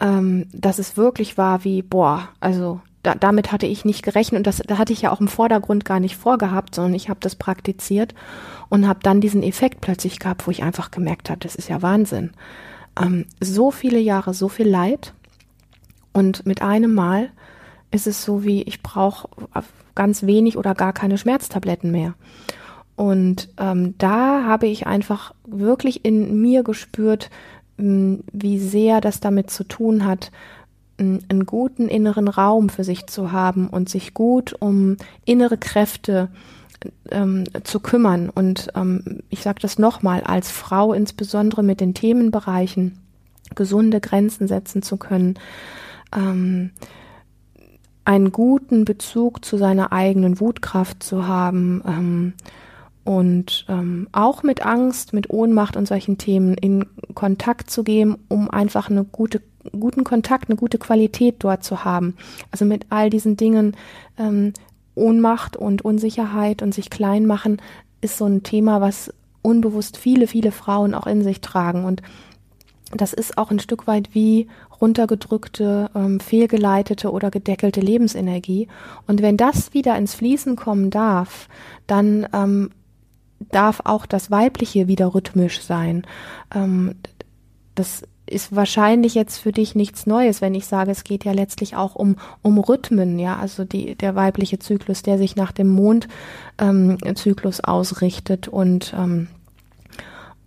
ähm, 0.00 0.46
dass 0.52 0.78
es 0.78 0.96
wirklich 0.96 1.36
war 1.36 1.64
wie, 1.64 1.82
boah, 1.82 2.28
also 2.40 2.80
da, 3.04 3.14
damit 3.14 3.52
hatte 3.52 3.66
ich 3.66 3.84
nicht 3.84 4.02
gerechnet 4.02 4.40
und 4.40 4.46
das 4.46 4.58
da 4.66 4.78
hatte 4.78 4.92
ich 4.92 5.02
ja 5.02 5.12
auch 5.12 5.20
im 5.20 5.28
Vordergrund 5.28 5.84
gar 5.84 6.00
nicht 6.00 6.16
vorgehabt, 6.16 6.74
sondern 6.74 6.94
ich 6.94 7.08
habe 7.08 7.20
das 7.20 7.36
praktiziert 7.36 8.14
und 8.68 8.88
habe 8.88 9.00
dann 9.02 9.20
diesen 9.20 9.42
Effekt 9.42 9.80
plötzlich 9.80 10.18
gehabt, 10.18 10.46
wo 10.46 10.50
ich 10.50 10.62
einfach 10.62 10.90
gemerkt 10.90 11.30
habe, 11.30 11.40
das 11.40 11.54
ist 11.54 11.68
ja 11.68 11.82
Wahnsinn. 11.82 12.32
Ähm, 13.00 13.26
so 13.40 13.70
viele 13.70 14.00
Jahre, 14.00 14.34
so 14.34 14.48
viel 14.48 14.68
Leid 14.68 15.14
und 16.12 16.46
mit 16.46 16.62
einem 16.62 16.94
Mal 16.94 17.30
ist 17.90 18.06
es 18.06 18.24
so 18.24 18.42
wie, 18.42 18.62
ich 18.62 18.82
brauche 18.82 19.28
ganz 19.94 20.24
wenig 20.24 20.56
oder 20.56 20.74
gar 20.74 20.92
keine 20.92 21.18
Schmerztabletten 21.18 21.92
mehr. 21.92 22.14
Und 22.96 23.48
ähm, 23.58 23.94
da 23.98 24.44
habe 24.44 24.66
ich 24.66 24.86
einfach 24.86 25.34
wirklich 25.46 26.04
in 26.04 26.40
mir 26.40 26.62
gespürt, 26.62 27.30
mh, 27.76 28.18
wie 28.32 28.58
sehr 28.58 29.00
das 29.00 29.20
damit 29.20 29.50
zu 29.50 29.64
tun 29.64 30.04
hat, 30.04 30.30
einen 30.98 31.46
guten 31.46 31.88
inneren 31.88 32.28
Raum 32.28 32.68
für 32.68 32.84
sich 32.84 33.06
zu 33.06 33.32
haben 33.32 33.68
und 33.68 33.88
sich 33.88 34.14
gut 34.14 34.54
um 34.60 34.96
innere 35.24 35.58
Kräfte 35.58 36.28
ähm, 37.10 37.44
zu 37.64 37.80
kümmern. 37.80 38.30
Und 38.30 38.68
ähm, 38.74 39.20
ich 39.28 39.42
sage 39.42 39.60
das 39.60 39.78
nochmal, 39.78 40.22
als 40.22 40.50
Frau 40.50 40.92
insbesondere 40.92 41.62
mit 41.62 41.80
den 41.80 41.94
Themenbereichen 41.94 42.98
gesunde 43.54 44.00
Grenzen 44.00 44.48
setzen 44.48 44.82
zu 44.82 44.96
können, 44.96 45.38
ähm, 46.14 46.70
einen 48.04 48.32
guten 48.32 48.84
Bezug 48.84 49.44
zu 49.44 49.56
seiner 49.56 49.92
eigenen 49.92 50.40
Wutkraft 50.40 51.02
zu 51.02 51.26
haben 51.26 51.82
ähm, 51.86 52.32
und 53.04 53.66
ähm, 53.68 54.08
auch 54.12 54.42
mit 54.42 54.64
Angst, 54.64 55.12
mit 55.12 55.30
Ohnmacht 55.30 55.76
und 55.76 55.88
solchen 55.88 56.18
Themen 56.18 56.54
in 56.54 56.86
Kontakt 57.14 57.70
zu 57.70 57.82
gehen, 57.82 58.16
um 58.28 58.50
einfach 58.50 58.90
eine 58.90 59.04
gute 59.04 59.40
guten 59.72 60.04
Kontakt, 60.04 60.48
eine 60.48 60.56
gute 60.56 60.78
Qualität 60.78 61.36
dort 61.38 61.64
zu 61.64 61.84
haben. 61.84 62.16
Also 62.50 62.64
mit 62.64 62.86
all 62.90 63.10
diesen 63.10 63.36
Dingen 63.36 63.76
ähm, 64.18 64.52
Ohnmacht 64.94 65.56
und 65.56 65.82
Unsicherheit 65.82 66.62
und 66.62 66.74
sich 66.74 66.90
klein 66.90 67.26
machen 67.26 67.60
ist 68.00 68.18
so 68.18 68.26
ein 68.26 68.42
Thema, 68.42 68.80
was 68.80 69.12
unbewusst 69.42 69.96
viele, 69.96 70.26
viele 70.26 70.52
Frauen 70.52 70.94
auch 70.94 71.06
in 71.06 71.22
sich 71.22 71.40
tragen. 71.40 71.84
Und 71.84 72.02
das 72.92 73.12
ist 73.12 73.38
auch 73.38 73.50
ein 73.50 73.58
Stück 73.58 73.86
weit 73.86 74.14
wie 74.14 74.48
runtergedrückte, 74.80 75.90
ähm, 75.94 76.20
fehlgeleitete 76.20 77.10
oder 77.10 77.30
gedeckelte 77.30 77.80
Lebensenergie. 77.80 78.68
Und 79.06 79.22
wenn 79.22 79.36
das 79.36 79.72
wieder 79.72 79.96
ins 79.96 80.14
Fließen 80.14 80.56
kommen 80.56 80.90
darf, 80.90 81.48
dann 81.86 82.26
ähm, 82.32 82.70
darf 83.50 83.80
auch 83.84 84.06
das 84.06 84.30
Weibliche 84.30 84.86
wieder 84.88 85.14
rhythmisch 85.14 85.62
sein. 85.62 86.06
Ähm, 86.54 86.94
das 87.74 88.02
ist 88.26 88.54
wahrscheinlich 88.54 89.14
jetzt 89.14 89.38
für 89.38 89.52
dich 89.52 89.74
nichts 89.74 90.06
Neues, 90.06 90.40
wenn 90.40 90.54
ich 90.54 90.66
sage, 90.66 90.90
es 90.90 91.04
geht 91.04 91.24
ja 91.24 91.32
letztlich 91.32 91.76
auch 91.76 91.94
um, 91.94 92.16
um 92.42 92.58
Rhythmen, 92.58 93.18
ja, 93.18 93.36
also 93.36 93.64
die, 93.64 93.94
der 93.96 94.14
weibliche 94.14 94.58
Zyklus, 94.58 95.02
der 95.02 95.18
sich 95.18 95.36
nach 95.36 95.52
dem 95.52 95.68
Mondzyklus 95.68 97.58
ähm, 97.58 97.64
ausrichtet 97.64 98.48
und, 98.48 98.94
ähm, 98.96 99.28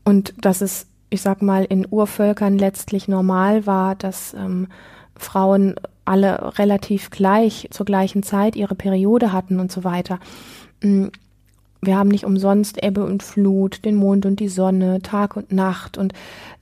und 0.03 0.34
dass 0.41 0.62
es, 0.62 0.88
ich 1.10 1.22
sag 1.22 1.41
mal, 1.41 1.65
in 1.65 1.88
Urvölkern 1.89 2.57
letztlich 2.57 3.07
normal 3.07 3.67
war, 3.67 3.96
dass 3.96 4.34
ähm, 4.34 4.67
Frauen 5.15 5.75
alle 6.03 6.57
relativ 6.57 7.10
gleich 7.10 7.67
zur 7.72 7.86
gleichen 7.86 8.24
Zeit 8.24 8.55
ihre 8.55 8.75
Periode 8.75 9.34
hatten 9.34 9.60
und 9.60 9.72
so 9.72 9.84
weiter. 9.84 10.19
Wir 11.81 11.98
haben 11.98 12.10
nicht 12.10 12.25
umsonst 12.25 12.84
Ebbe 12.84 13.03
und 13.03 13.24
Flut, 13.24 13.86
den 13.86 13.96
Mond 13.96 14.25
und 14.25 14.39
die 14.39 14.50
Sonne, 14.50 15.01
Tag 15.01 15.36
und 15.38 15.51
Nacht 15.51 15.98
und 15.98 16.13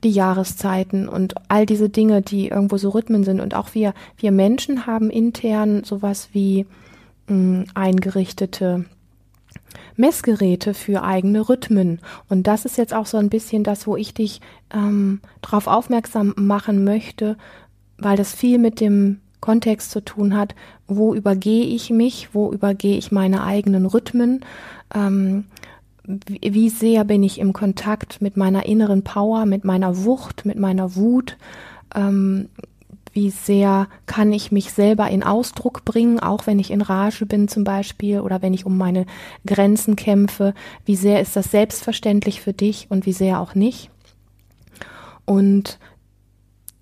die 0.03 0.12
Jahreszeiten 0.12 1.07
und 1.07 1.36
all 1.48 1.65
diese 1.65 1.89
Dinge, 1.89 2.22
die 2.22 2.50
irgendwo 2.50 2.77
so 2.77 2.89
Rhythmen 2.89 3.24
sind. 3.24 3.39
Und 3.39 3.55
auch 3.55 3.74
wir, 3.74 3.93
wir 4.17 4.31
Menschen 4.31 4.86
haben 4.86 5.10
intern 5.10 5.84
sowas 5.84 6.29
wie 6.34 6.65
mh, 7.27 7.36
mm, 7.36 7.65
eingerichtete 7.74 8.86
Messgeräte 9.95 10.74
für 10.74 11.03
eigene 11.03 11.48
Rhythmen. 11.48 12.00
Und 12.29 12.48
das 12.48 12.65
ist 12.65 12.77
jetzt 12.77 12.93
auch 12.93 13.05
so 13.05 13.17
ein 13.17 13.29
bisschen 13.29 13.63
das, 13.63 13.88
wo 13.88 13.95
ich 13.95 14.13
dich 14.13 14.41
ähm, 14.74 15.22
darauf 15.41 15.67
aufmerksam 15.67 16.34
machen 16.38 16.84
möchte, 16.84 17.38
weil 17.98 18.17
das 18.17 18.34
viel 18.34 18.57
mit 18.57 18.81
dem 18.81 19.22
Kontext 19.39 19.91
zu 19.91 20.03
tun 20.03 20.36
hat, 20.36 20.55
wo 20.88 21.13
übergehe 21.13 21.65
ich 21.65 21.91
mich, 21.91 22.29
wo 22.34 22.51
übergehe 22.51 22.98
ich 22.98 23.12
meine 23.12 23.43
eigenen 23.43 23.86
Rhythmen, 23.86 24.43
ähm, 24.95 25.45
wie, 26.07 26.69
sehr 26.69 27.03
bin 27.03 27.23
ich 27.23 27.39
im 27.39 27.53
Kontakt 27.53 28.21
mit 28.21 28.37
meiner 28.37 28.65
inneren 28.65 29.03
Power, 29.03 29.45
mit 29.45 29.63
meiner 29.63 30.05
Wucht, 30.05 30.45
mit 30.45 30.57
meiner 30.57 30.95
Wut, 30.95 31.37
ähm, 31.95 32.49
wie 33.11 33.29
sehr 33.29 33.87
kann 34.05 34.33
ich 34.33 34.51
mich 34.51 34.73
selber 34.73 35.09
in 35.09 35.23
Ausdruck 35.23 35.85
bringen, 35.85 36.19
auch 36.19 36.47
wenn 36.47 36.59
ich 36.59 36.69
in 36.69 36.81
Rage 36.81 37.25
bin 37.25 37.47
zum 37.47 37.63
Beispiel 37.63 38.19
oder 38.19 38.41
wenn 38.41 38.53
ich 38.53 38.65
um 38.65 38.77
meine 38.77 39.05
Grenzen 39.45 39.95
kämpfe, 39.95 40.53
wie 40.85 40.97
sehr 40.97 41.21
ist 41.21 41.35
das 41.35 41.49
selbstverständlich 41.49 42.41
für 42.41 42.53
dich 42.53 42.87
und 42.89 43.05
wie 43.05 43.13
sehr 43.13 43.39
auch 43.39 43.55
nicht. 43.55 43.89
Und 45.23 45.79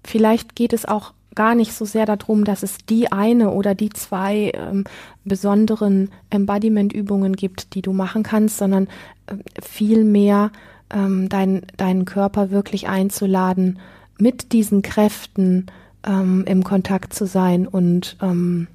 vielleicht 0.04 0.56
geht 0.56 0.74
es 0.74 0.86
auch 0.86 1.14
gar 1.36 1.56
nicht 1.56 1.74
so 1.74 1.86
sehr 1.86 2.06
darum, 2.06 2.46
dass 2.46 2.64
es 2.64 2.78
die 2.90 3.12
eine 3.12 3.52
oder 3.52 3.76
die 3.76 3.90
zwei 3.90 4.52
ähm, 4.54 4.84
besonderen 5.26 6.10
Embodiment-Übungen 6.30 7.36
gibt, 7.36 7.76
die 7.76 7.82
du 7.82 7.94
machen 7.94 8.24
kannst, 8.24 8.58
sondern 8.58 8.88
äh, 9.28 9.36
vielmehr 9.62 10.52
ähm, 10.92 11.30
dein, 11.30 11.64
deinen 11.78 12.06
Körper 12.06 12.52
wirklich 12.52 12.88
einzuladen, 12.88 13.80
mit 14.18 14.54
diesen 14.54 14.82
Kräften 14.82 15.68
ähm, 16.06 16.44
im 16.48 16.64
Kontakt 16.64 17.14
zu 17.14 17.26
sein 17.26 17.68
und 17.68 18.18
ähm, 18.22 18.68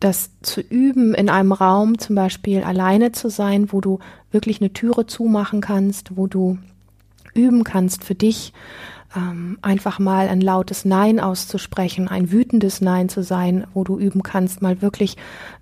das 0.00 0.30
zu 0.42 0.60
üben, 0.60 1.14
in 1.14 1.30
einem 1.30 1.52
Raum 1.52 1.98
zum 1.98 2.14
Beispiel 2.14 2.62
alleine 2.62 3.12
zu 3.12 3.30
sein, 3.30 3.72
wo 3.72 3.80
du 3.80 4.00
wirklich 4.30 4.60
eine 4.60 4.72
Türe 4.72 5.06
zumachen 5.06 5.60
kannst, 5.60 6.16
wo 6.16 6.26
du 6.26 6.58
üben 7.32 7.64
kannst 7.64 8.04
für 8.04 8.14
dich, 8.14 8.52
ähm, 9.16 9.58
einfach 9.62 9.98
mal 9.98 10.28
ein 10.28 10.40
lautes 10.40 10.84
Nein 10.84 11.20
auszusprechen, 11.20 12.08
ein 12.08 12.30
wütendes 12.30 12.80
Nein 12.80 13.08
zu 13.08 13.22
sein, 13.22 13.66
wo 13.74 13.84
du 13.84 13.98
üben 13.98 14.22
kannst, 14.22 14.62
mal 14.62 14.82
wirklich 14.82 15.16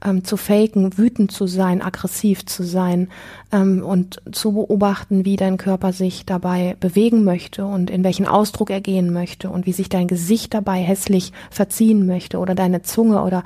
ähm, 0.05 0.25
zu 0.25 0.37
faken, 0.37 0.97
wütend 0.97 1.33
zu 1.33 1.47
sein, 1.47 1.83
aggressiv 1.83 2.47
zu 2.47 2.63
sein 2.63 3.09
ähm, 3.53 3.83
und 3.83 4.23
zu 4.33 4.53
beobachten, 4.53 5.25
wie 5.25 5.37
dein 5.37 5.57
Körper 5.57 5.93
sich 5.93 6.25
dabei 6.27 6.77
bewegen 6.81 7.25
möchte 7.25 7.65
und 7.65 7.91
in 7.91 8.05
welchen 8.05 8.27
Ausdruck 8.27 8.71
er 8.71 8.81
gehen 8.81 9.13
möchte 9.13 9.51
und 9.51 9.67
wie 9.67 9.73
sich 9.73 9.89
dein 9.89 10.09
Gesicht 10.09 10.55
dabei 10.55 10.81
hässlich 10.81 11.33
verziehen 11.51 12.07
möchte 12.07 12.39
oder 12.39 12.55
deine 12.55 12.83
Zunge 12.83 13.23
oder 13.23 13.45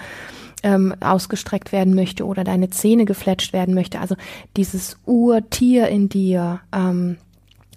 ähm, 0.62 0.94
ausgestreckt 1.00 1.72
werden 1.72 1.94
möchte 1.94 2.24
oder 2.24 2.44
deine 2.44 2.70
Zähne 2.70 3.04
gefletscht 3.04 3.52
werden 3.52 3.74
möchte. 3.74 4.00
Also 4.00 4.16
dieses 4.56 4.98
Urtier 5.04 5.88
in 5.88 6.08
dir, 6.08 6.60
ähm, 6.72 7.18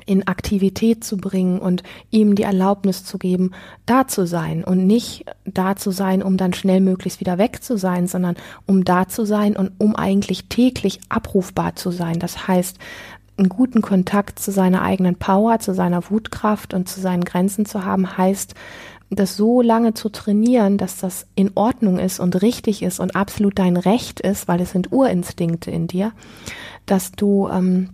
in 0.10 0.28
Aktivität 0.28 1.04
zu 1.04 1.18
bringen 1.18 1.60
und 1.60 1.84
ihm 2.10 2.34
die 2.34 2.42
Erlaubnis 2.42 3.06
zu 3.06 3.20
geben, 3.20 3.51
da 3.86 4.08
zu 4.08 4.25
sein 4.25 4.63
und 4.63 4.88
nicht 4.88 5.25
da 5.46 5.75
zu 5.75 5.92
sein, 5.92 6.24
um 6.24 6.36
dann 6.36 6.54
schnell 6.54 6.82
möglichst 6.82 7.20
wieder 7.20 7.38
weg 7.38 7.63
zu 7.63 7.78
sein, 7.78 8.08
sondern 8.08 8.36
um 8.66 8.84
da 8.84 9.08
zu 9.08 9.24
sein 9.24 9.56
und 9.56 9.72
um 9.78 9.96
eigentlich 9.96 10.50
täglich 10.50 11.00
abrufbar 11.10 11.75
zu 11.75 11.92
sein. 11.92 12.18
Das 12.18 12.48
heißt, 12.48 12.80
einen 13.38 13.50
guten 13.50 13.84
Kontakt 13.84 14.39
zu 14.39 14.50
seiner 14.50 14.82
eigenen 14.82 15.16
Power, 15.16 15.60
zu 15.60 15.75
seiner 15.75 16.10
Wutkraft 16.10 16.74
und 16.74 16.89
zu 16.89 17.00
seinen 17.00 17.24
Grenzen 17.24 17.66
zu 17.66 17.86
haben, 17.86 18.18
heißt, 18.18 18.56
das 19.12 19.38
so 19.38 19.62
lange 19.62 19.94
zu 19.94 20.10
trainieren, 20.10 20.80
dass 20.80 20.98
das 20.98 21.28
in 21.36 21.51
Ordnung 21.54 22.00
ist 22.00 22.20
und 22.20 22.42
richtig 22.42 22.82
ist 22.82 23.00
und 23.00 23.16
absolut 23.16 23.60
dein 23.60 23.78
Recht 23.78 24.20
ist, 24.20 24.48
weil 24.48 24.60
es 24.60 24.72
sind 24.72 24.92
Urinstinkte 24.92 25.70
in 25.70 25.86
dir, 25.86 26.13
dass 26.88 27.12
du 27.12 27.48
ähm, 27.48 27.89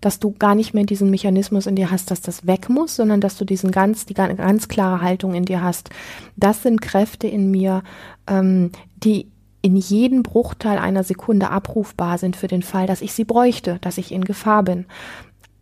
dass 0.00 0.18
du 0.18 0.32
gar 0.32 0.54
nicht 0.54 0.74
mehr 0.74 0.84
diesen 0.84 1.10
Mechanismus 1.10 1.66
in 1.66 1.76
dir 1.76 1.90
hast, 1.90 2.10
dass 2.10 2.20
das 2.20 2.46
weg 2.46 2.68
muss, 2.68 2.96
sondern 2.96 3.20
dass 3.20 3.36
du 3.36 3.44
diesen 3.44 3.70
ganz, 3.70 4.06
die 4.06 4.14
ganz 4.14 4.68
klare 4.68 5.00
Haltung 5.00 5.34
in 5.34 5.44
dir 5.44 5.62
hast. 5.62 5.90
Das 6.36 6.62
sind 6.62 6.82
Kräfte 6.82 7.26
in 7.26 7.50
mir, 7.50 7.82
ähm, 8.26 8.70
die 8.96 9.28
in 9.62 9.76
jedem 9.76 10.24
Bruchteil 10.24 10.78
einer 10.78 11.04
Sekunde 11.04 11.50
abrufbar 11.50 12.18
sind 12.18 12.36
für 12.36 12.48
den 12.48 12.62
Fall, 12.62 12.86
dass 12.86 13.00
ich 13.00 13.12
sie 13.12 13.24
bräuchte, 13.24 13.78
dass 13.80 13.96
ich 13.96 14.12
in 14.12 14.24
Gefahr 14.24 14.64
bin. 14.64 14.86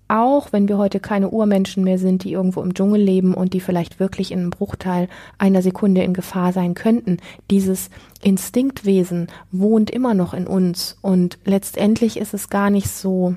Auch 0.08 0.52
wenn 0.52 0.66
wir 0.68 0.76
heute 0.76 0.98
keine 0.98 1.28
Urmenschen 1.28 1.84
mehr 1.84 1.98
sind, 1.98 2.24
die 2.24 2.32
irgendwo 2.32 2.62
im 2.62 2.74
Dschungel 2.74 3.00
leben 3.00 3.32
und 3.32 3.52
die 3.52 3.60
vielleicht 3.60 4.00
wirklich 4.00 4.32
in 4.32 4.40
einem 4.40 4.50
Bruchteil 4.50 5.08
einer 5.38 5.62
Sekunde 5.62 6.02
in 6.02 6.14
Gefahr 6.14 6.52
sein 6.52 6.74
könnten, 6.74 7.18
dieses 7.48 7.90
Instinktwesen 8.20 9.28
wohnt 9.52 9.88
immer 9.90 10.14
noch 10.14 10.34
in 10.34 10.48
uns 10.48 10.96
und 11.00 11.38
letztendlich 11.44 12.16
ist 12.16 12.34
es 12.34 12.48
gar 12.48 12.70
nicht 12.70 12.88
so 12.88 13.36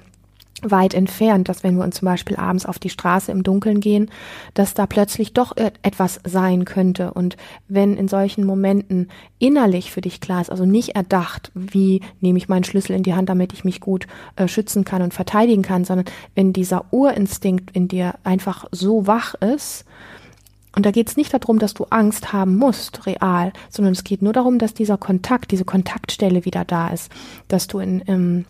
weit 0.69 0.93
entfernt, 0.93 1.49
dass 1.49 1.63
wenn 1.63 1.75
wir 1.75 1.83
uns 1.83 1.97
zum 1.97 2.05
Beispiel 2.05 2.37
abends 2.37 2.65
auf 2.65 2.79
die 2.79 2.89
Straße 2.89 3.31
im 3.31 3.43
Dunkeln 3.43 3.79
gehen, 3.79 4.09
dass 4.53 4.73
da 4.73 4.85
plötzlich 4.85 5.33
doch 5.33 5.55
etwas 5.57 6.19
sein 6.25 6.65
könnte. 6.65 7.13
Und 7.13 7.37
wenn 7.67 7.97
in 7.97 8.07
solchen 8.07 8.45
Momenten 8.45 9.09
innerlich 9.39 9.91
für 9.91 10.01
dich 10.01 10.21
klar 10.21 10.41
ist, 10.41 10.49
also 10.49 10.65
nicht 10.65 10.89
erdacht, 10.95 11.51
wie 11.53 12.01
nehme 12.21 12.37
ich 12.37 12.49
meinen 12.49 12.63
Schlüssel 12.63 12.95
in 12.95 13.03
die 13.03 13.13
Hand, 13.13 13.29
damit 13.29 13.53
ich 13.53 13.63
mich 13.63 13.79
gut 13.79 14.07
äh, 14.35 14.47
schützen 14.47 14.85
kann 14.85 15.01
und 15.01 15.13
verteidigen 15.13 15.61
kann, 15.61 15.85
sondern 15.85 16.05
wenn 16.35 16.53
dieser 16.53 16.85
Urinstinkt 16.91 17.71
in 17.71 17.87
dir 17.87 18.15
einfach 18.23 18.65
so 18.71 19.07
wach 19.07 19.35
ist, 19.35 19.85
und 20.75 20.85
da 20.85 20.91
geht 20.91 21.07
es 21.07 21.17
nicht 21.17 21.33
darum, 21.33 21.59
dass 21.59 21.75
du 21.75 21.85
Angst 21.89 22.33
haben 22.33 22.57
musst, 22.57 23.05
real, 23.05 23.53
sondern 23.69 23.93
es 23.93 24.03
geht 24.03 24.23
nur 24.23 24.33
darum, 24.33 24.57
dass 24.57 24.73
dieser 24.73 24.97
Kontakt, 24.97 25.51
diese 25.51 25.65
Kontaktstelle 25.65 26.45
wieder 26.45 26.65
da 26.65 26.87
ist, 26.87 27.11
dass 27.47 27.67
du 27.67 27.79
in, 27.79 27.99
im 28.01 28.45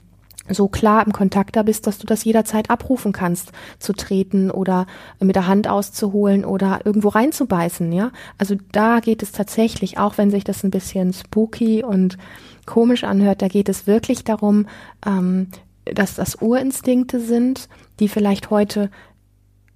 so 0.50 0.68
klar 0.68 1.06
im 1.06 1.14
Kontakt 1.14 1.56
da 1.56 1.64
bist, 1.64 1.88
dass 1.88 2.00
du 2.00 2.06
das 2.06 2.24
jederzeit 2.24 2.70
abrufen 2.70 3.14
kannst, 3.14 3.52
zu 3.80 3.94
treten 3.94 4.52
oder 4.52 4.88
mit 5.20 5.36
der 5.36 5.48
Hand 5.48 5.68
auszuholen 5.68 6.44
oder 6.44 6.82
irgendwo 6.84 7.10
reinzubeißen, 7.10 7.92
ja. 7.92 8.12
Also 8.38 8.56
da 8.72 9.00
geht 9.00 9.24
es 9.24 9.32
tatsächlich, 9.32 9.98
auch 9.98 10.18
wenn 10.18 10.32
sich 10.32 10.44
das 10.44 10.64
ein 10.64 10.72
bisschen 10.72 11.14
spooky 11.14 11.84
und 11.84 12.18
komisch 12.66 13.04
anhört, 13.04 13.42
da 13.42 13.48
geht 13.48 13.70
es 13.70 13.88
wirklich 13.88 14.24
darum, 14.24 14.68
ähm, 15.06 15.48
dass 15.86 16.16
das 16.16 16.36
Urinstinkte 16.42 17.20
sind, 17.20 17.68
die 18.00 18.08
vielleicht 18.08 18.50
heute 18.50 18.90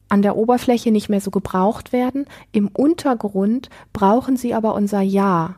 an 0.10 0.22
der 0.22 0.38
Oberfläche 0.38 0.92
nicht 0.92 1.10
mehr 1.10 1.22
so 1.22 1.32
gebraucht 1.32 1.92
werden. 1.92 2.26
Im 2.52 2.70
Untergrund 2.70 3.70
brauchen 3.94 4.38
sie 4.38 4.54
aber 4.54 4.74
unser 4.74 5.02
Ja. 5.02 5.56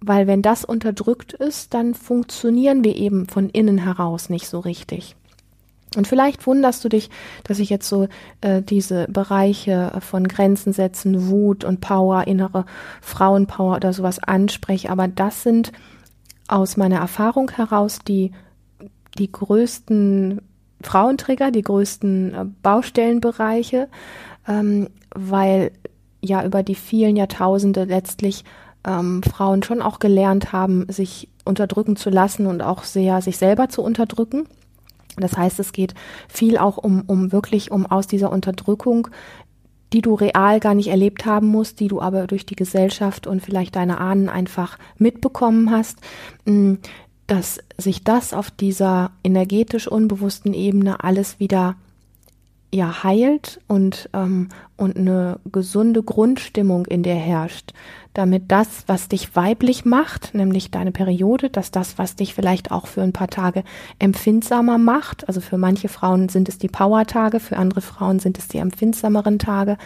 Weil 0.00 0.26
wenn 0.26 0.42
das 0.42 0.64
unterdrückt 0.64 1.32
ist, 1.32 1.74
dann 1.74 1.94
funktionieren 1.94 2.84
wir 2.84 2.96
eben 2.96 3.26
von 3.26 3.48
innen 3.50 3.78
heraus 3.78 4.30
nicht 4.30 4.48
so 4.48 4.60
richtig. 4.60 5.16
Und 5.96 6.06
vielleicht 6.06 6.46
wunderst 6.46 6.84
du 6.84 6.88
dich, 6.88 7.08
dass 7.44 7.58
ich 7.58 7.70
jetzt 7.70 7.88
so 7.88 8.08
äh, 8.40 8.62
diese 8.62 9.06
Bereiche 9.08 9.92
von 10.00 10.28
Grenzen 10.28 10.72
setzen, 10.72 11.28
Wut 11.28 11.64
und 11.64 11.80
Power, 11.80 12.26
innere 12.26 12.66
Frauenpower 13.00 13.76
oder 13.76 13.92
sowas 13.92 14.18
anspreche, 14.18 14.90
aber 14.90 15.08
das 15.08 15.42
sind 15.42 15.72
aus 16.46 16.76
meiner 16.76 16.98
Erfahrung 16.98 17.50
heraus 17.50 18.00
die, 18.06 18.32
die 19.18 19.32
größten 19.32 20.42
Frauentrigger, 20.82 21.50
die 21.50 21.62
größten 21.62 22.34
äh, 22.34 22.44
Baustellenbereiche, 22.62 23.88
ähm, 24.46 24.88
weil 25.14 25.72
ja 26.20 26.44
über 26.44 26.62
die 26.62 26.74
vielen 26.74 27.16
Jahrtausende 27.16 27.84
letztlich 27.84 28.44
ähm, 28.86 29.22
Frauen 29.22 29.62
schon 29.62 29.82
auch 29.82 29.98
gelernt 29.98 30.52
haben, 30.52 30.86
sich 30.88 31.28
unterdrücken 31.44 31.96
zu 31.96 32.10
lassen 32.10 32.46
und 32.46 32.62
auch 32.62 32.84
sehr 32.84 33.22
sich 33.22 33.38
selber 33.38 33.68
zu 33.68 33.82
unterdrücken. 33.82 34.46
Das 35.16 35.36
heißt, 35.36 35.58
es 35.58 35.72
geht 35.72 35.94
viel 36.28 36.58
auch 36.58 36.76
um, 36.76 37.02
um 37.06 37.32
wirklich 37.32 37.70
um 37.70 37.86
aus 37.86 38.06
dieser 38.06 38.30
Unterdrückung, 38.30 39.08
die 39.92 40.02
du 40.02 40.14
real 40.14 40.60
gar 40.60 40.74
nicht 40.74 40.88
erlebt 40.88 41.24
haben 41.24 41.48
musst, 41.48 41.80
die 41.80 41.88
du 41.88 42.00
aber 42.00 42.26
durch 42.26 42.46
die 42.46 42.56
Gesellschaft 42.56 43.26
und 43.26 43.40
vielleicht 43.40 43.76
deine 43.76 43.98
Ahnen 43.98 44.28
einfach 44.28 44.78
mitbekommen 44.98 45.70
hast, 45.70 45.98
mm, 46.44 46.74
dass 47.26 47.58
sich 47.76 48.04
das 48.04 48.32
auf 48.32 48.50
dieser 48.50 49.10
energetisch 49.24 49.88
unbewussten 49.88 50.54
Ebene 50.54 51.02
alles 51.04 51.40
wieder 51.40 51.76
ja 52.72 53.02
heilt 53.02 53.60
und 53.66 54.10
ähm, 54.12 54.48
und 54.76 54.96
eine 54.96 55.40
gesunde 55.50 56.02
Grundstimmung 56.02 56.86
in 56.86 57.02
dir 57.02 57.14
herrscht, 57.14 57.72
damit 58.14 58.44
das, 58.48 58.84
was 58.86 59.08
dich 59.08 59.34
weiblich 59.34 59.84
macht, 59.84 60.34
nämlich 60.34 60.70
deine 60.70 60.92
Periode, 60.92 61.50
dass 61.50 61.70
das, 61.70 61.98
was 61.98 62.14
dich 62.14 62.34
vielleicht 62.34 62.70
auch 62.70 62.86
für 62.86 63.02
ein 63.02 63.12
paar 63.12 63.28
Tage 63.28 63.64
empfindsamer 63.98 64.78
macht, 64.78 65.26
also 65.26 65.40
für 65.40 65.58
manche 65.58 65.88
Frauen 65.88 66.28
sind 66.28 66.48
es 66.48 66.58
die 66.58 66.68
Power-Tage, 66.68 67.40
für 67.40 67.56
andere 67.56 67.80
Frauen 67.80 68.18
sind 68.18 68.38
es 68.38 68.48
die 68.48 68.58
empfindsameren 68.58 69.38
Tage, 69.38 69.78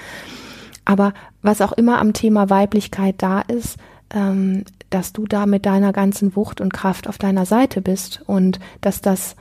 aber 0.84 1.14
was 1.40 1.60
auch 1.60 1.72
immer 1.72 1.98
am 1.98 2.12
Thema 2.12 2.50
Weiblichkeit 2.50 3.16
da 3.18 3.40
ist, 3.40 3.78
ähm, 4.10 4.64
dass 4.90 5.12
du 5.12 5.26
da 5.26 5.46
mit 5.46 5.64
deiner 5.64 5.92
ganzen 5.92 6.36
Wucht 6.36 6.60
und 6.60 6.72
Kraft 6.72 7.08
auf 7.08 7.18
deiner 7.18 7.46
Seite 7.46 7.80
bist 7.80 8.22
und 8.26 8.60
dass 8.80 9.00
das 9.00 9.36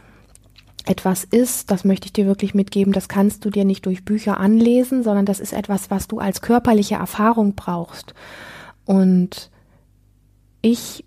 etwas 0.86 1.24
ist, 1.24 1.72
das 1.72 1.86
möchte 1.86 2.08
ich 2.08 2.14
dir 2.14 2.26
wirklich 2.26 2.54
mitgeben, 2.54 2.94
das 2.94 3.08
kannst 3.08 3.46
du 3.46 3.50
dir 3.50 3.66
nicht 3.66 3.86
durch 3.86 4.06
Bücher 4.06 4.40
anlesen, 4.40 5.04
sondern 5.04 5.26
das 5.26 5.40
ist 5.40 5.54
etwas, 5.54 5.92
was 5.92 6.08
du 6.08 6.20
als 6.20 6.42
körperliche 6.42 6.96
Erfahrung 6.96 7.56
brauchst. 7.56 8.14
Und 8.86 9.52
ich, 10.62 11.06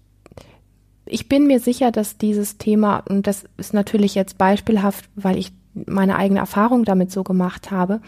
ich 1.07 1.29
bin 1.29 1.47
mir 1.47 1.61
sicher, 1.61 1.91
dass 1.91 2.19
dieses 2.19 2.59
Thema, 2.59 3.03
und 3.09 3.27
das 3.27 3.45
ist 3.57 3.75
natürlich 3.75 4.15
jetzt 4.15 4.39
beispielhaft, 4.39 5.09
weil 5.17 5.39
ich 5.39 5.53
meine 5.75 6.17
eigene 6.17 6.41
Erfahrung 6.41 6.85
damit 6.85 7.11
so 7.11 7.25
gemacht 7.25 7.71
habe, 7.71 8.01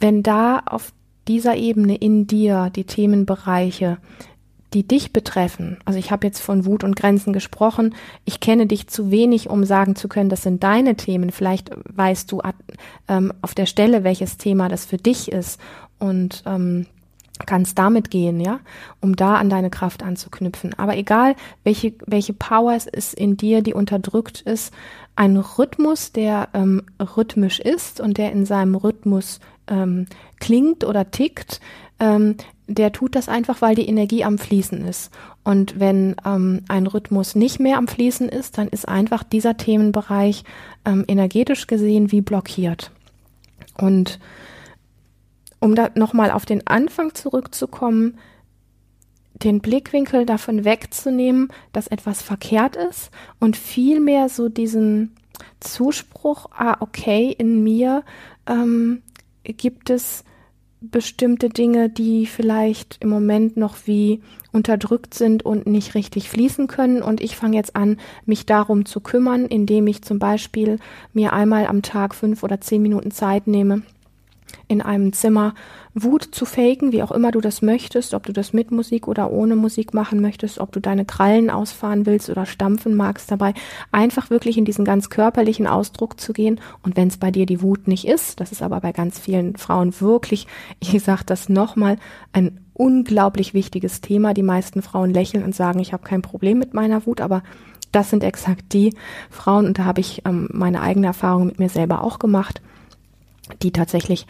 wenn 0.00 0.22
da 0.22 0.60
auf 0.66 0.92
dieser 1.28 1.56
Ebene 1.56 1.96
in 1.96 2.26
dir 2.26 2.70
die 2.74 2.84
Themenbereiche 2.84 3.98
die 4.72 4.86
dich 4.86 5.12
betreffen, 5.12 5.78
also 5.84 5.98
ich 5.98 6.10
habe 6.10 6.26
jetzt 6.26 6.40
von 6.40 6.64
Wut 6.64 6.84
und 6.84 6.96
Grenzen 6.96 7.32
gesprochen, 7.32 7.94
ich 8.24 8.40
kenne 8.40 8.66
dich 8.66 8.86
zu 8.86 9.10
wenig, 9.10 9.50
um 9.50 9.64
sagen 9.64 9.96
zu 9.96 10.08
können, 10.08 10.30
das 10.30 10.42
sind 10.42 10.62
deine 10.62 10.96
Themen. 10.96 11.30
Vielleicht 11.30 11.70
weißt 11.94 12.30
du 12.30 12.40
ähm, 13.08 13.32
auf 13.42 13.54
der 13.54 13.66
Stelle, 13.66 14.04
welches 14.04 14.36
Thema 14.36 14.68
das 14.68 14.84
für 14.84 14.96
dich 14.96 15.32
ist 15.32 15.60
und 15.98 16.42
ähm, 16.46 16.86
kannst 17.46 17.78
damit 17.78 18.10
gehen, 18.10 18.40
ja, 18.40 18.60
um 19.00 19.16
da 19.16 19.36
an 19.36 19.50
deine 19.50 19.70
Kraft 19.70 20.02
anzuknüpfen. 20.02 20.74
Aber 20.78 20.96
egal, 20.96 21.34
welche, 21.64 21.94
welche 22.06 22.32
Power 22.32 22.74
es 22.74 22.86
ist 22.86 23.14
in 23.14 23.36
dir, 23.36 23.62
die 23.62 23.74
unterdrückt 23.74 24.42
ist, 24.42 24.72
ein 25.16 25.36
Rhythmus, 25.36 26.12
der 26.12 26.48
ähm, 26.54 26.82
rhythmisch 27.00 27.60
ist 27.60 28.00
und 28.00 28.18
der 28.18 28.32
in 28.32 28.46
seinem 28.46 28.74
Rhythmus 28.74 29.40
ähm, 29.66 30.06
klingt 30.38 30.84
oder 30.84 31.10
tickt, 31.10 31.60
ähm, 31.98 32.36
der 32.70 32.92
tut 32.92 33.16
das 33.16 33.28
einfach, 33.28 33.60
weil 33.62 33.74
die 33.74 33.88
Energie 33.88 34.24
am 34.24 34.38
Fließen 34.38 34.86
ist. 34.86 35.10
Und 35.42 35.80
wenn 35.80 36.14
ähm, 36.24 36.62
ein 36.68 36.86
Rhythmus 36.86 37.34
nicht 37.34 37.58
mehr 37.58 37.78
am 37.78 37.88
Fließen 37.88 38.28
ist, 38.28 38.58
dann 38.58 38.68
ist 38.68 38.86
einfach 38.88 39.24
dieser 39.24 39.56
Themenbereich 39.56 40.44
ähm, 40.84 41.04
energetisch 41.08 41.66
gesehen 41.66 42.12
wie 42.12 42.20
blockiert. 42.20 42.92
Und 43.76 44.20
um 45.58 45.74
da 45.74 45.90
nochmal 45.94 46.30
auf 46.30 46.46
den 46.46 46.66
Anfang 46.66 47.14
zurückzukommen, 47.14 48.18
den 49.34 49.60
Blickwinkel 49.60 50.24
davon 50.24 50.64
wegzunehmen, 50.64 51.48
dass 51.72 51.88
etwas 51.88 52.22
verkehrt 52.22 52.76
ist 52.76 53.10
und 53.40 53.56
vielmehr 53.56 54.28
so 54.28 54.48
diesen 54.48 55.16
Zuspruch, 55.58 56.46
ah, 56.52 56.76
okay, 56.80 57.34
in 57.36 57.64
mir 57.64 58.04
ähm, 58.46 59.02
gibt 59.42 59.90
es 59.90 60.24
bestimmte 60.80 61.48
Dinge, 61.48 61.88
die 61.88 62.26
vielleicht 62.26 62.98
im 63.00 63.10
Moment 63.10 63.56
noch 63.56 63.76
wie 63.84 64.22
unterdrückt 64.52 65.14
sind 65.14 65.44
und 65.44 65.66
nicht 65.66 65.94
richtig 65.94 66.28
fließen 66.28 66.66
können. 66.66 67.02
Und 67.02 67.20
ich 67.20 67.36
fange 67.36 67.56
jetzt 67.56 67.76
an, 67.76 67.98
mich 68.24 68.46
darum 68.46 68.86
zu 68.86 69.00
kümmern, 69.00 69.46
indem 69.46 69.86
ich 69.86 70.02
zum 70.02 70.18
Beispiel 70.18 70.78
mir 71.12 71.32
einmal 71.32 71.66
am 71.66 71.82
Tag 71.82 72.14
fünf 72.14 72.42
oder 72.42 72.60
zehn 72.60 72.82
Minuten 72.82 73.10
Zeit 73.10 73.46
nehme, 73.46 73.82
in 74.68 74.82
einem 74.82 75.12
Zimmer 75.12 75.54
Wut 75.94 76.22
zu 76.30 76.44
faken, 76.44 76.92
wie 76.92 77.02
auch 77.02 77.10
immer 77.10 77.32
du 77.32 77.40
das 77.40 77.62
möchtest, 77.62 78.14
ob 78.14 78.24
du 78.24 78.32
das 78.32 78.52
mit 78.52 78.70
Musik 78.70 79.08
oder 79.08 79.30
ohne 79.30 79.56
Musik 79.56 79.92
machen 79.92 80.20
möchtest, 80.20 80.58
ob 80.58 80.70
du 80.72 80.80
deine 80.80 81.04
Krallen 81.04 81.50
ausfahren 81.50 82.06
willst 82.06 82.30
oder 82.30 82.46
stampfen 82.46 82.94
magst 82.94 83.30
dabei, 83.30 83.54
einfach 83.90 84.30
wirklich 84.30 84.56
in 84.56 84.64
diesen 84.64 84.84
ganz 84.84 85.10
körperlichen 85.10 85.66
Ausdruck 85.66 86.20
zu 86.20 86.32
gehen. 86.32 86.60
Und 86.82 86.96
wenn 86.96 87.08
es 87.08 87.16
bei 87.16 87.30
dir 87.30 87.46
die 87.46 87.62
Wut 87.62 87.88
nicht 87.88 88.06
ist, 88.06 88.40
das 88.40 88.52
ist 88.52 88.62
aber 88.62 88.80
bei 88.80 88.92
ganz 88.92 89.18
vielen 89.18 89.56
Frauen 89.56 90.00
wirklich, 90.00 90.46
ich 90.78 91.02
sage 91.02 91.24
das 91.26 91.48
nochmal, 91.48 91.96
ein 92.32 92.60
unglaublich 92.74 93.52
wichtiges 93.52 94.00
Thema. 94.00 94.32
Die 94.32 94.42
meisten 94.42 94.82
Frauen 94.82 95.12
lächeln 95.12 95.44
und 95.44 95.54
sagen, 95.54 95.80
ich 95.80 95.92
habe 95.92 96.04
kein 96.04 96.22
Problem 96.22 96.58
mit 96.58 96.72
meiner 96.72 97.04
Wut, 97.04 97.20
aber 97.20 97.42
das 97.92 98.10
sind 98.10 98.22
exakt 98.22 98.72
die 98.72 98.94
Frauen, 99.30 99.66
und 99.66 99.78
da 99.78 99.84
habe 99.84 100.00
ich 100.00 100.22
ähm, 100.24 100.48
meine 100.52 100.80
eigene 100.80 101.08
Erfahrung 101.08 101.46
mit 101.46 101.58
mir 101.58 101.68
selber 101.68 102.04
auch 102.04 102.18
gemacht, 102.18 102.62
die 103.54 103.72
tatsächlich 103.72 104.26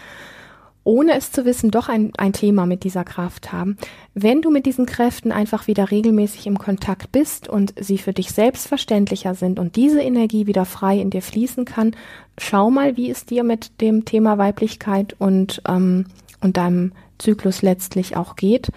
ohne 0.82 1.14
es 1.14 1.30
zu 1.30 1.44
wissen, 1.44 1.70
doch 1.70 1.88
ein, 1.88 2.12
ein 2.16 2.32
Thema 2.32 2.66
mit 2.66 2.84
dieser 2.84 3.04
Kraft 3.04 3.52
haben. 3.52 3.76
Wenn 4.14 4.40
du 4.40 4.50
mit 4.50 4.66
diesen 4.66 4.86
Kräften 4.86 5.30
einfach 5.30 5.66
wieder 5.66 5.90
regelmäßig 5.90 6.46
im 6.46 6.58
Kontakt 6.58 7.12
bist 7.12 7.48
und 7.48 7.74
sie 7.78 7.98
für 7.98 8.12
dich 8.12 8.30
selbstverständlicher 8.32 9.34
sind 9.34 9.58
und 9.58 9.76
diese 9.76 10.00
Energie 10.00 10.46
wieder 10.46 10.64
frei 10.64 10.98
in 10.98 11.10
dir 11.10 11.22
fließen 11.22 11.64
kann, 11.64 11.94
schau 12.38 12.70
mal, 12.70 12.96
wie 12.96 13.10
es 13.10 13.26
dir 13.26 13.44
mit 13.44 13.80
dem 13.80 14.04
Thema 14.04 14.38
Weiblichkeit 14.38 15.14
und, 15.18 15.62
ähm, 15.68 16.06
und 16.40 16.56
deinem 16.56 16.92
Zyklus 17.18 17.60
letztlich 17.60 18.16
auch 18.16 18.36
geht. 18.36 18.70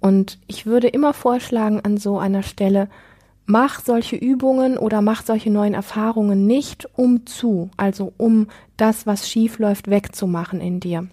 Und 0.00 0.38
ich 0.46 0.64
würde 0.64 0.86
immer 0.86 1.12
vorschlagen, 1.12 1.80
an 1.80 1.98
so 1.98 2.18
einer 2.18 2.44
Stelle, 2.44 2.88
mach 3.46 3.80
solche 3.80 4.14
Übungen 4.14 4.78
oder 4.78 5.02
mach 5.02 5.24
solche 5.24 5.50
neuen 5.50 5.74
Erfahrungen 5.74 6.46
nicht 6.46 6.88
um 6.96 7.26
zu, 7.26 7.70
also 7.76 8.12
um 8.16 8.46
das, 8.78 9.06
was 9.06 9.28
schief 9.28 9.58
läuft, 9.58 9.88
wegzumachen 9.88 10.60
in 10.60 10.80
dir, 10.80 11.06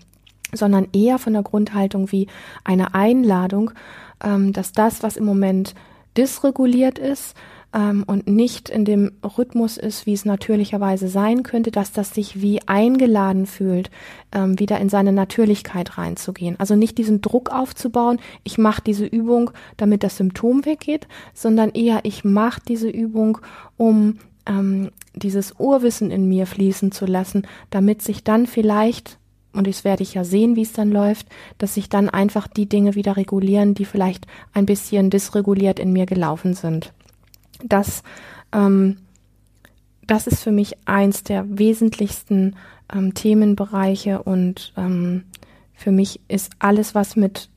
sondern 0.54 0.88
eher 0.94 1.20
von 1.20 1.34
der 1.34 1.44
Grundhaltung 1.44 2.12
wie 2.12 2.28
eine 2.64 2.94
Einladung, 2.94 3.72
ähm, 4.24 4.54
dass 4.54 4.72
das, 4.72 5.04
was 5.04 5.18
im 5.18 5.26
Moment 5.26 5.76
dysreguliert 6.18 6.98
ist, 6.98 7.36
ähm, 7.76 8.04
und 8.08 8.28
nicht 8.28 8.70
in 8.70 8.86
dem 8.86 9.12
Rhythmus 9.38 9.78
ist, 9.78 10.06
wie 10.06 10.14
es 10.14 10.26
natürlicherweise 10.26 11.10
sein 11.10 11.44
könnte, 11.44 11.72
dass 11.72 11.92
das 11.92 12.12
sich 12.12 12.42
wie 12.42 12.66
eingeladen 12.68 13.46
fühlt, 13.46 13.92
ähm, 14.32 14.58
wieder 14.58 14.80
in 14.80 14.90
seine 14.90 15.12
Natürlichkeit 15.12 15.98
reinzugehen. 15.98 16.56
Also 16.58 16.76
nicht 16.76 16.98
diesen 16.98 17.22
Druck 17.22 17.52
aufzubauen, 17.52 18.20
ich 18.44 18.58
mache 18.58 18.82
diese 18.82 19.06
Übung, 19.06 19.52
damit 19.78 20.04
das 20.04 20.18
Symptom 20.18 20.66
weggeht, 20.66 21.08
sondern 21.34 21.72
eher 21.72 22.00
ich 22.04 22.24
mache 22.24 22.62
diese 22.66 22.90
Übung, 22.90 23.40
um 23.78 24.20
ähm, 24.48 24.92
dieses 25.16 25.54
Urwissen 25.58 26.12
in 26.12 26.28
mir 26.28 26.46
fließen 26.46 26.92
zu 26.92 27.06
lassen, 27.06 27.48
damit 27.70 28.02
sich 28.02 28.24
dann 28.24 28.48
vielleicht 28.48 29.18
und 29.56 29.68
das 29.68 29.86
werde 29.86 30.04
ich 30.04 30.14
ja 30.14 30.26
sehen, 30.26 30.58
wie 30.58 30.64
es 30.64 30.74
dann 30.74 30.92
läuft, 30.92 31.28
dass 31.58 31.76
sich 31.76 31.88
dann 31.88 32.10
einfach 32.10 32.48
die 32.48 32.68
Dinge 32.68 32.96
wieder 32.96 33.16
regulieren, 33.16 33.74
die 33.74 33.86
vielleicht 33.86 34.28
ein 34.54 34.66
bisschen 34.66 35.10
dysreguliert 35.10 35.80
in 35.80 35.94
mir 35.94 36.06
gelaufen 36.06 36.54
sind. 36.54 36.92
Das, 37.64 38.04
ähm, 38.52 38.98
das 40.06 40.28
ist 40.28 40.44
für 40.44 40.52
mich 40.52 40.76
eins 40.86 41.24
der 41.24 41.46
wesentlichsten 41.58 42.58
ähm, 42.94 43.14
Themenbereiche 43.14 44.22
und 44.24 44.74
ähm, 44.76 45.24
für 45.74 45.92
mich 45.92 46.20
ist 46.28 46.52
alles, 46.60 46.94
was 46.94 47.16
mit 47.16 47.50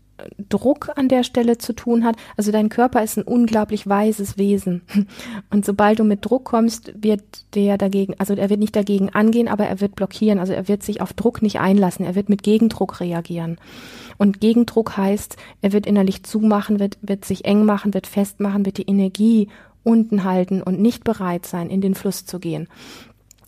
Druck 0.48 0.90
an 0.96 1.09
der 1.09 1.22
Stelle 1.22 1.59
zu 1.59 1.72
tun 1.72 2.04
hat. 2.04 2.16
Also 2.37 2.52
dein 2.52 2.68
Körper 2.68 3.02
ist 3.02 3.16
ein 3.16 3.22
unglaublich 3.22 3.87
weises 3.87 4.38
Wesen. 4.38 4.83
Und 5.50 5.64
sobald 5.64 5.98
du 5.98 6.04
mit 6.04 6.24
Druck 6.24 6.44
kommst, 6.44 6.92
wird 7.00 7.22
der 7.54 7.78
dagegen, 7.78 8.14
also 8.18 8.35
er 8.35 8.50
wird 8.50 8.61
nicht 8.61 8.76
dagegen 8.76 9.11
angehen, 9.11 9.48
aber 9.48 9.66
er 9.66 9.81
wird 9.81 9.94
blockieren. 9.94 10.38
Also 10.38 10.52
er 10.52 10.68
wird 10.68 10.83
sich 10.83 11.00
auf 11.00 11.12
Druck 11.12 11.42
nicht 11.42 11.61
einlassen. 11.61 12.04
Er 12.04 12.14
wird 12.14 12.28
mit 12.28 12.42
Gegendruck 12.42 13.00
reagieren. 13.00 13.59
Und 14.16 14.40
Gegendruck 14.40 14.96
heißt, 14.96 15.37
er 15.62 15.72
wird 15.72 15.87
innerlich 15.87 16.24
zumachen, 16.24 16.81
wird, 16.81 16.98
wird 17.02 17.24
sich 17.24 17.44
eng 17.44 17.64
machen, 17.64 17.94
wird 17.94 18.07
festmachen, 18.07 18.66
wird 18.66 18.78
die 18.78 18.88
Energie 18.88 19.48
unten 19.85 20.24
halten 20.24 20.62
und 20.62 20.81
nicht 20.81 21.04
bereit 21.04 21.46
sein, 21.46 21.70
in 21.70 21.81
den 21.81 21.94
Fluss 21.94 22.26
zu 22.26 22.40
gehen. 22.40 22.68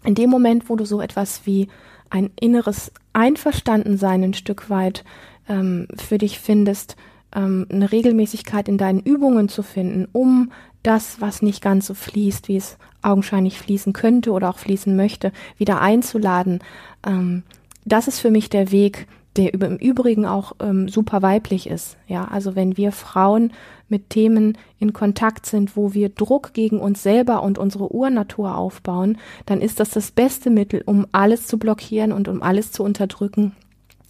In 0.04 0.14
dem 0.14 0.30
Moment, 0.30 0.70
wo 0.70 0.76
du 0.76 0.87
so 0.87 1.00
etwas 1.00 1.42
wie 1.44 1.68
ein 2.11 2.31
inneres 2.38 2.92
Einverstandensein 3.12 4.23
ein 4.25 4.35
Stück 4.35 4.68
weit 4.68 5.05
ähm, 5.49 5.88
für 5.96 6.18
dich 6.18 6.38
findest, 6.38 6.96
ähm, 7.35 7.66
eine 7.70 7.90
Regelmäßigkeit 7.90 8.68
in 8.68 8.79
deinen 8.79 9.01
Übungen 9.01 9.49
zu 9.49 9.62
finden, 9.62 10.09
um 10.12 10.53
das, 10.83 11.20
was 11.20 11.42
nicht 11.42 11.62
ganz 11.62 11.87
so 11.87 11.94
fließt, 11.94 12.49
wie 12.49 12.57
es 12.57 12.79
augenscheinlich 13.03 13.59
fließen 13.59 13.92
könnte 13.92 14.33
oder 14.33 14.51
auch 14.51 14.59
fließen 14.59 14.94
möchte, 14.94 15.33
wieder 15.57 15.81
einzuladen. 15.81 16.61
Ähm, 17.07 17.42
das 17.85 18.09
ist 18.09 18.20
für 18.20 18.31
mich 18.31 18.51
der 18.51 18.70
Weg, 18.73 19.07
der 19.37 19.55
im 19.55 19.77
Übrigen 19.77 20.27
auch 20.27 20.53
ähm, 20.61 20.88
super 20.88 21.23
weiblich 21.23 21.69
ist. 21.69 21.97
Ja, 22.09 22.25
also 22.25 22.57
wenn 22.57 22.77
wir 22.77 22.90
Frauen 22.90 23.53
mit 23.88 24.11
Themen 24.11 24.59
in 24.79 24.93
Kontakt 24.93 25.47
sind, 25.47 25.77
wo 25.77 25.95
wir 25.95 26.09
Druck 26.09 26.53
gegen 26.53 26.81
uns 26.81 27.03
selber 27.03 27.43
und 27.43 27.59
unsere 27.59 27.93
Urnatur 27.93 28.57
aufbauen, 28.57 29.19
dann 29.47 29.61
ist 29.61 29.81
das 29.81 29.90
das 29.90 30.11
beste 30.11 30.51
Mittel, 30.51 30.83
um 30.85 31.07
alles 31.12 31.47
zu 31.47 31.59
blockieren 31.59 32.12
und 32.12 32.29
um 32.29 32.43
alles 32.43 32.73
zu 32.73 32.83
unterdrücken, 32.83 33.53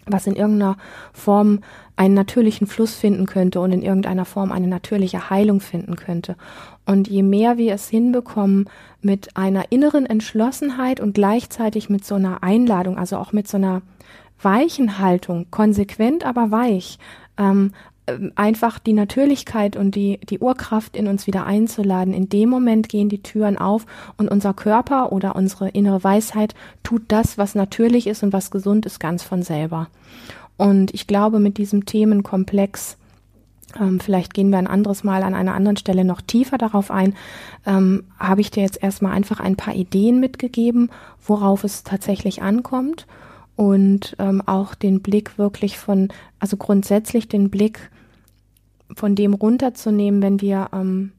was 0.07 0.27
in 0.27 0.37
irgendeiner 0.37 0.77
Form 1.13 1.61
einen 1.97 2.15
natürlichen 2.15 2.67
Fluss 2.67 2.95
finden 2.95 3.27
könnte 3.27 3.61
und 3.61 3.73
in 3.73 3.83
irgendeiner 3.83 4.25
Form 4.25 4.53
eine 4.53 4.69
natürliche 4.69 5.29
Heilung 5.29 5.61
finden 5.61 5.97
könnte. 5.97 6.37
Und 6.87 7.09
je 7.09 7.23
mehr 7.23 7.59
wir 7.59 7.75
es 7.75 7.91
hinbekommen, 7.91 8.71
mit 9.03 9.37
einer 9.37 9.71
inneren 9.71 10.07
Entschlossenheit 10.07 11.01
und 11.01 11.13
gleichzeitig 11.13 11.91
mit 11.91 12.07
so 12.07 12.15
einer 12.15 12.43
Einladung, 12.43 12.97
also 12.97 13.19
auch 13.19 13.33
mit 13.33 13.49
so 13.49 13.59
einer 13.59 13.83
weichen 14.43 14.99
Haltung, 14.99 15.47
konsequent, 15.51 16.25
aber 16.25 16.51
weich, 16.51 16.99
ähm, 17.39 17.73
ähm, 18.11 18.33
einfach 18.35 18.79
die 18.79 18.93
Natürlichkeit 18.93 19.77
und 19.77 19.95
die, 19.95 20.19
die 20.19 20.39
Urkraft 20.39 20.97
in 20.97 21.07
uns 21.07 21.27
wieder 21.27 21.47
einzuladen. 21.47 22.15
In 22.15 22.29
dem 22.29 22.49
Moment 22.49 22.89
gehen 22.89 23.09
die 23.09 23.23
Türen 23.23 23.59
auf 23.59 23.87
und 24.17 24.31
unser 24.31 24.55
Körper 24.55 25.13
oder 25.13 25.37
unsere 25.37 25.69
innere 25.69 26.03
Weisheit 26.03 26.55
tut 26.83 27.03
das, 27.09 27.39
was 27.39 27.55
natürlich 27.55 28.07
ist 28.07 28.23
und 28.23 28.33
was 28.33 28.51
gesund 28.51 28.87
ist, 28.87 29.01
ganz 29.01 29.23
von 29.23 29.43
selber. 29.43 29.89
Und 30.57 30.93
ich 30.95 31.07
glaube, 31.07 31.41
mit 31.41 31.59
diesem 31.59 31.87
Themenkomplex, 31.87 32.97
ähm, 33.79 34.01
vielleicht 34.01 34.35
gehen 34.35 34.51
wir 34.51 34.59
ein 34.59 34.67
anderes 34.67 35.05
Mal 35.05 35.23
an 35.23 35.35
einer 35.35 35.55
anderen 35.55 35.77
Stelle 35.77 36.05
noch 36.05 36.21
tiefer 36.21 36.59
darauf 36.59 36.91
ein, 36.91 37.15
ähm, 37.67 38.05
habe 38.19 38.41
ich 38.41 38.51
dir 38.51 38.63
jetzt 38.63 38.83
erstmal 38.83 39.13
einfach 39.13 39.41
ein 39.41 39.57
paar 39.57 39.75
Ideen 39.75 40.21
mitgegeben, 40.21 40.91
worauf 41.25 41.65
es 41.65 41.85
tatsächlich 41.85 42.43
ankommt 42.43 43.07
und 43.61 44.17
ähm, 44.19 44.41
auch 44.47 44.75
den 44.75 45.03
Blick 45.03 45.37
wirklich 45.37 45.77
von, 45.77 46.09
also 46.39 46.57
grundsätzlich 46.57 47.29
den 47.29 47.51
Blick 47.51 47.91
von 48.97 49.15
dem 49.15 49.35
runterzunehmen, 49.35 50.23
wenn 50.23 50.41
wir 50.41 50.71
ähm, 50.73 51.13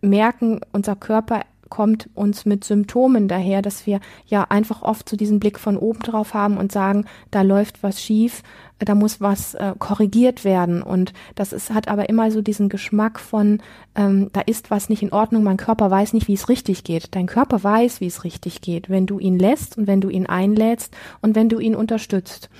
merken, 0.00 0.60
unser 0.72 0.96
Körper 0.96 1.42
kommt 1.74 2.08
uns 2.14 2.46
mit 2.46 2.62
Symptomen 2.62 3.26
daher, 3.26 3.60
dass 3.60 3.84
wir 3.84 3.98
ja 4.28 4.44
einfach 4.48 4.82
oft 4.82 5.08
so 5.08 5.16
diesen 5.16 5.40
Blick 5.40 5.58
von 5.58 5.76
oben 5.76 5.98
drauf 5.98 6.32
haben 6.32 6.56
und 6.56 6.70
sagen, 6.70 7.04
da 7.32 7.42
läuft 7.42 7.82
was 7.82 8.00
schief, 8.00 8.44
da 8.78 8.94
muss 8.94 9.20
was 9.20 9.54
äh, 9.54 9.72
korrigiert 9.76 10.44
werden. 10.44 10.84
Und 10.84 11.12
das 11.34 11.52
ist, 11.52 11.70
hat 11.70 11.88
aber 11.88 12.08
immer 12.08 12.30
so 12.30 12.42
diesen 12.42 12.68
Geschmack 12.68 13.18
von, 13.18 13.60
ähm, 13.96 14.30
da 14.32 14.40
ist 14.42 14.70
was 14.70 14.88
nicht 14.88 15.02
in 15.02 15.12
Ordnung, 15.12 15.42
mein 15.42 15.56
Körper 15.56 15.90
weiß 15.90 16.12
nicht, 16.12 16.28
wie 16.28 16.34
es 16.34 16.48
richtig 16.48 16.84
geht. 16.84 17.08
Dein 17.16 17.26
Körper 17.26 17.64
weiß, 17.64 18.00
wie 18.00 18.06
es 18.06 18.22
richtig 18.22 18.60
geht, 18.60 18.88
wenn 18.88 19.06
du 19.06 19.18
ihn 19.18 19.36
lässt 19.36 19.76
und 19.76 19.88
wenn 19.88 20.00
du 20.00 20.10
ihn 20.10 20.26
einlädst 20.26 20.94
und 21.22 21.34
wenn 21.34 21.48
du 21.48 21.58
ihn 21.58 21.74
unterstützt. 21.74 22.50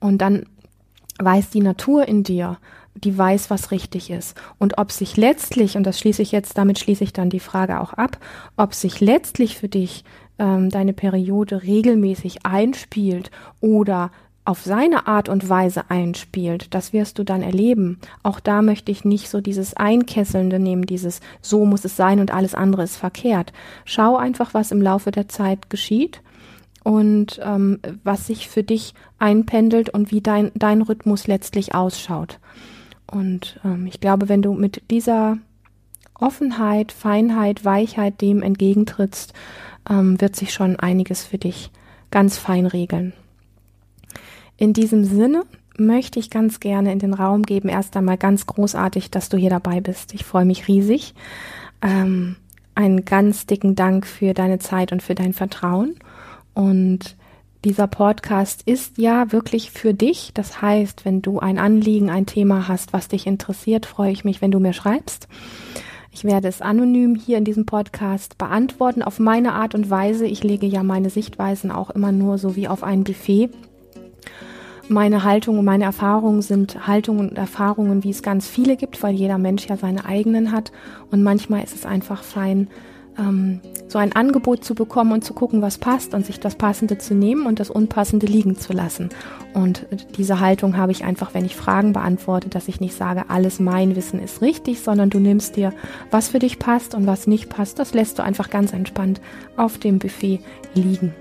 Und 0.00 0.22
dann 0.22 0.46
weiß 1.18 1.50
die 1.50 1.60
Natur 1.60 2.08
in 2.08 2.22
dir, 2.22 2.56
die 2.96 3.16
weiß, 3.16 3.50
was 3.50 3.70
richtig 3.70 4.10
ist. 4.10 4.36
Und 4.58 4.78
ob 4.78 4.92
sich 4.92 5.16
letztlich, 5.16 5.76
und 5.76 5.84
das 5.84 5.98
schließe 5.98 6.22
ich 6.22 6.32
jetzt, 6.32 6.58
damit 6.58 6.78
schließe 6.78 7.04
ich 7.04 7.12
dann 7.12 7.30
die 7.30 7.40
Frage 7.40 7.80
auch 7.80 7.92
ab, 7.92 8.18
ob 8.56 8.74
sich 8.74 9.00
letztlich 9.00 9.56
für 9.56 9.68
dich 9.68 10.04
ähm, 10.38 10.70
deine 10.70 10.92
Periode 10.92 11.62
regelmäßig 11.62 12.44
einspielt 12.44 13.30
oder 13.60 14.10
auf 14.46 14.62
seine 14.62 15.08
Art 15.08 15.28
und 15.28 15.48
Weise 15.48 15.90
einspielt, 15.90 16.72
das 16.72 16.92
wirst 16.92 17.18
du 17.18 17.24
dann 17.24 17.42
erleben. 17.42 17.98
Auch 18.22 18.38
da 18.38 18.62
möchte 18.62 18.92
ich 18.92 19.04
nicht 19.04 19.28
so 19.28 19.40
dieses 19.40 19.74
Einkesselnde 19.74 20.60
nehmen, 20.60 20.86
dieses 20.86 21.20
so 21.42 21.64
muss 21.66 21.84
es 21.84 21.96
sein 21.96 22.20
und 22.20 22.32
alles 22.32 22.54
andere 22.54 22.84
ist 22.84 22.96
verkehrt. 22.96 23.52
Schau 23.84 24.16
einfach, 24.16 24.54
was 24.54 24.70
im 24.70 24.80
Laufe 24.80 25.10
der 25.10 25.28
Zeit 25.28 25.68
geschieht 25.68 26.22
und 26.84 27.40
ähm, 27.42 27.80
was 28.04 28.28
sich 28.28 28.48
für 28.48 28.62
dich 28.62 28.94
einpendelt 29.18 29.90
und 29.90 30.12
wie 30.12 30.20
dein, 30.20 30.52
dein 30.54 30.80
Rhythmus 30.80 31.26
letztlich 31.26 31.74
ausschaut. 31.74 32.38
Und 33.06 33.60
ähm, 33.64 33.86
ich 33.86 34.00
glaube, 34.00 34.28
wenn 34.28 34.42
du 34.42 34.54
mit 34.54 34.82
dieser 34.90 35.38
Offenheit, 36.14 36.92
Feinheit, 36.92 37.64
Weichheit 37.64 38.20
dem 38.20 38.42
entgegentrittst, 38.42 39.32
ähm, 39.88 40.20
wird 40.20 40.36
sich 40.36 40.52
schon 40.52 40.76
einiges 40.76 41.24
für 41.24 41.38
dich 41.38 41.70
ganz 42.10 42.38
fein 42.38 42.66
regeln. 42.66 43.12
In 44.56 44.72
diesem 44.72 45.04
Sinne 45.04 45.44
möchte 45.76 46.18
ich 46.18 46.30
ganz 46.30 46.60
gerne 46.60 46.92
in 46.92 46.98
den 46.98 47.12
Raum 47.12 47.42
geben, 47.42 47.68
erst 47.68 47.96
einmal 47.96 48.16
ganz 48.16 48.46
großartig, 48.46 49.10
dass 49.10 49.28
du 49.28 49.36
hier 49.36 49.50
dabei 49.50 49.80
bist. 49.80 50.14
Ich 50.14 50.24
freue 50.24 50.46
mich 50.46 50.68
riesig. 50.68 51.14
Ähm, 51.82 52.36
einen 52.74 53.04
ganz 53.04 53.46
dicken 53.46 53.74
Dank 53.74 54.06
für 54.06 54.34
deine 54.34 54.58
Zeit 54.58 54.92
und 54.92 55.02
für 55.02 55.14
dein 55.14 55.32
Vertrauen. 55.32 55.96
Und 56.54 57.16
dieser 57.66 57.88
Podcast 57.88 58.62
ist 58.64 58.96
ja 58.96 59.32
wirklich 59.32 59.72
für 59.72 59.92
dich. 59.92 60.30
Das 60.34 60.62
heißt, 60.62 61.04
wenn 61.04 61.20
du 61.20 61.40
ein 61.40 61.58
Anliegen, 61.58 62.10
ein 62.10 62.24
Thema 62.24 62.68
hast, 62.68 62.92
was 62.92 63.08
dich 63.08 63.26
interessiert, 63.26 63.86
freue 63.86 64.12
ich 64.12 64.24
mich, 64.24 64.40
wenn 64.40 64.52
du 64.52 64.60
mir 64.60 64.72
schreibst. 64.72 65.26
Ich 66.12 66.22
werde 66.22 66.46
es 66.46 66.62
anonym 66.62 67.16
hier 67.16 67.38
in 67.38 67.44
diesem 67.44 67.66
Podcast 67.66 68.38
beantworten 68.38 69.02
auf 69.02 69.18
meine 69.18 69.54
Art 69.54 69.74
und 69.74 69.90
Weise. 69.90 70.26
Ich 70.26 70.44
lege 70.44 70.64
ja 70.64 70.84
meine 70.84 71.10
Sichtweisen 71.10 71.72
auch 71.72 71.90
immer 71.90 72.12
nur 72.12 72.38
so 72.38 72.54
wie 72.54 72.68
auf 72.68 72.84
ein 72.84 73.02
Buffet 73.02 73.50
meine 74.88 75.24
Haltung 75.24 75.58
und 75.58 75.64
meine 75.64 75.82
Erfahrungen 75.82 76.42
sind 76.42 76.86
Haltungen 76.86 77.30
und 77.30 77.36
Erfahrungen, 77.36 78.04
wie 78.04 78.10
es 78.10 78.22
ganz 78.22 78.46
viele 78.46 78.76
gibt, 78.76 79.02
weil 79.02 79.16
jeder 79.16 79.36
Mensch 79.36 79.66
ja 79.66 79.76
seine 79.76 80.04
eigenen 80.04 80.52
hat. 80.52 80.70
Und 81.10 81.24
manchmal 81.24 81.64
ist 81.64 81.74
es 81.74 81.84
einfach 81.84 82.22
fein, 82.22 82.68
ähm, 83.18 83.60
so 83.88 83.98
ein 83.98 84.12
Angebot 84.12 84.64
zu 84.64 84.74
bekommen 84.74 85.12
und 85.12 85.24
zu 85.24 85.32
gucken, 85.32 85.62
was 85.62 85.78
passt 85.78 86.14
und 86.14 86.26
sich 86.26 86.40
das 86.40 86.56
Passende 86.56 86.98
zu 86.98 87.14
nehmen 87.14 87.46
und 87.46 87.60
das 87.60 87.70
Unpassende 87.70 88.26
liegen 88.26 88.56
zu 88.56 88.72
lassen. 88.72 89.10
Und 89.54 89.86
diese 90.16 90.40
Haltung 90.40 90.76
habe 90.76 90.92
ich 90.92 91.04
einfach, 91.04 91.34
wenn 91.34 91.44
ich 91.44 91.56
Fragen 91.56 91.92
beantworte, 91.92 92.48
dass 92.48 92.68
ich 92.68 92.80
nicht 92.80 92.96
sage, 92.96 93.24
alles 93.28 93.60
mein 93.60 93.96
Wissen 93.96 94.20
ist 94.20 94.42
richtig, 94.42 94.80
sondern 94.80 95.10
du 95.10 95.18
nimmst 95.18 95.56
dir, 95.56 95.72
was 96.10 96.28
für 96.28 96.38
dich 96.38 96.58
passt 96.58 96.94
und 96.94 97.06
was 97.06 97.26
nicht 97.26 97.48
passt, 97.48 97.78
das 97.78 97.94
lässt 97.94 98.18
du 98.18 98.22
einfach 98.22 98.50
ganz 98.50 98.72
entspannt 98.72 99.20
auf 99.56 99.78
dem 99.78 99.98
Buffet 99.98 100.40
liegen. 100.74 101.14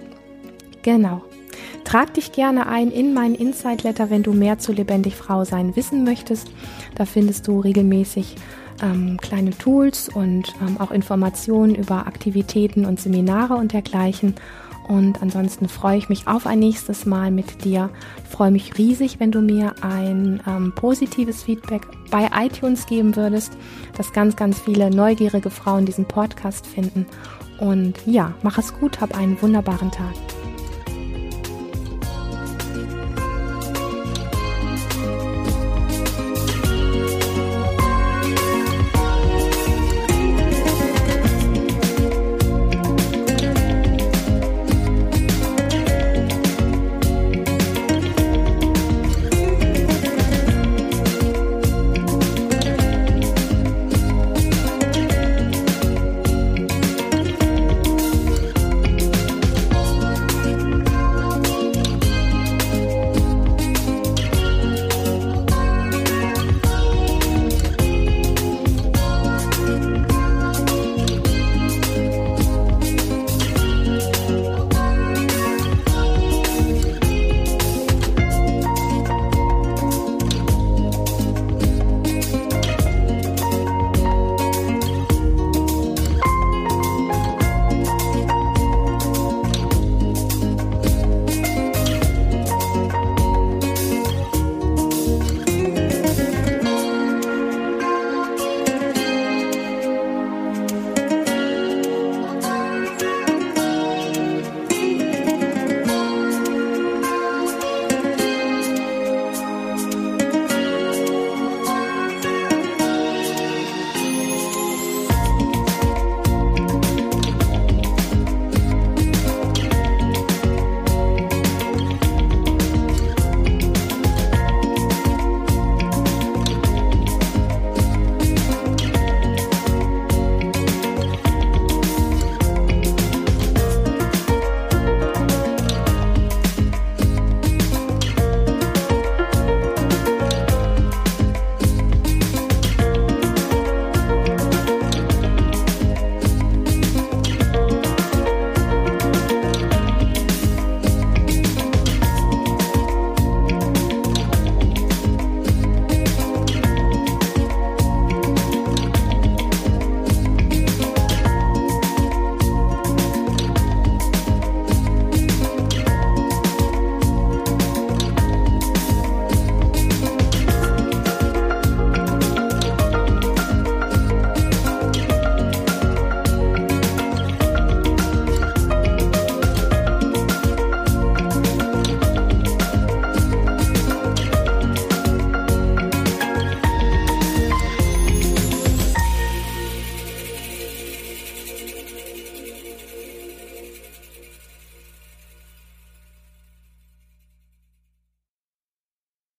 Genau. 0.81 1.21
Trag 1.83 2.13
dich 2.13 2.31
gerne 2.31 2.67
ein 2.67 2.91
in 2.91 3.13
meinen 3.13 3.35
Insight 3.35 3.83
Letter, 3.83 4.09
wenn 4.09 4.23
du 4.23 4.33
mehr 4.33 4.57
zu 4.57 4.73
lebendig 4.73 5.15
Frau 5.15 5.45
sein 5.45 5.75
wissen 5.75 6.03
möchtest. 6.03 6.51
Da 6.95 7.05
findest 7.05 7.47
du 7.47 7.59
regelmäßig 7.59 8.35
ähm, 8.85 9.17
kleine 9.17 9.51
Tools 9.51 10.09
und 10.09 10.53
ähm, 10.61 10.79
auch 10.79 10.91
Informationen 10.91 11.75
über 11.75 12.07
Aktivitäten 12.07 12.85
und 12.85 12.99
Seminare 12.99 13.55
und 13.55 13.73
dergleichen. 13.73 14.35
Und 14.87 15.21
ansonsten 15.23 15.67
freue 15.67 15.97
ich 15.97 16.09
mich 16.09 16.27
auf 16.27 16.45
ein 16.45 16.59
nächstes 16.59 17.05
Mal 17.07 17.31
mit 17.31 17.65
dir. 17.65 17.89
Ich 18.23 18.29
freue 18.29 18.51
mich 18.51 18.77
riesig, 18.77 19.19
wenn 19.19 19.31
du 19.31 19.41
mir 19.41 19.73
ein 19.81 20.41
ähm, 20.47 20.73
positives 20.75 21.43
Feedback 21.43 21.87
bei 22.11 22.29
iTunes 22.35 22.85
geben 22.85 23.15
würdest, 23.15 23.57
dass 23.97 24.13
ganz, 24.13 24.35
ganz 24.35 24.59
viele 24.59 24.91
neugierige 24.91 25.49
Frauen 25.49 25.85
diesen 25.85 26.05
Podcast 26.05 26.67
finden. 26.67 27.07
Und 27.59 27.95
ja, 28.05 28.33
mach 28.43 28.57
es 28.57 28.73
gut, 28.77 29.01
hab 29.01 29.17
einen 29.17 29.41
wunderbaren 29.41 29.89
Tag. 29.89 30.13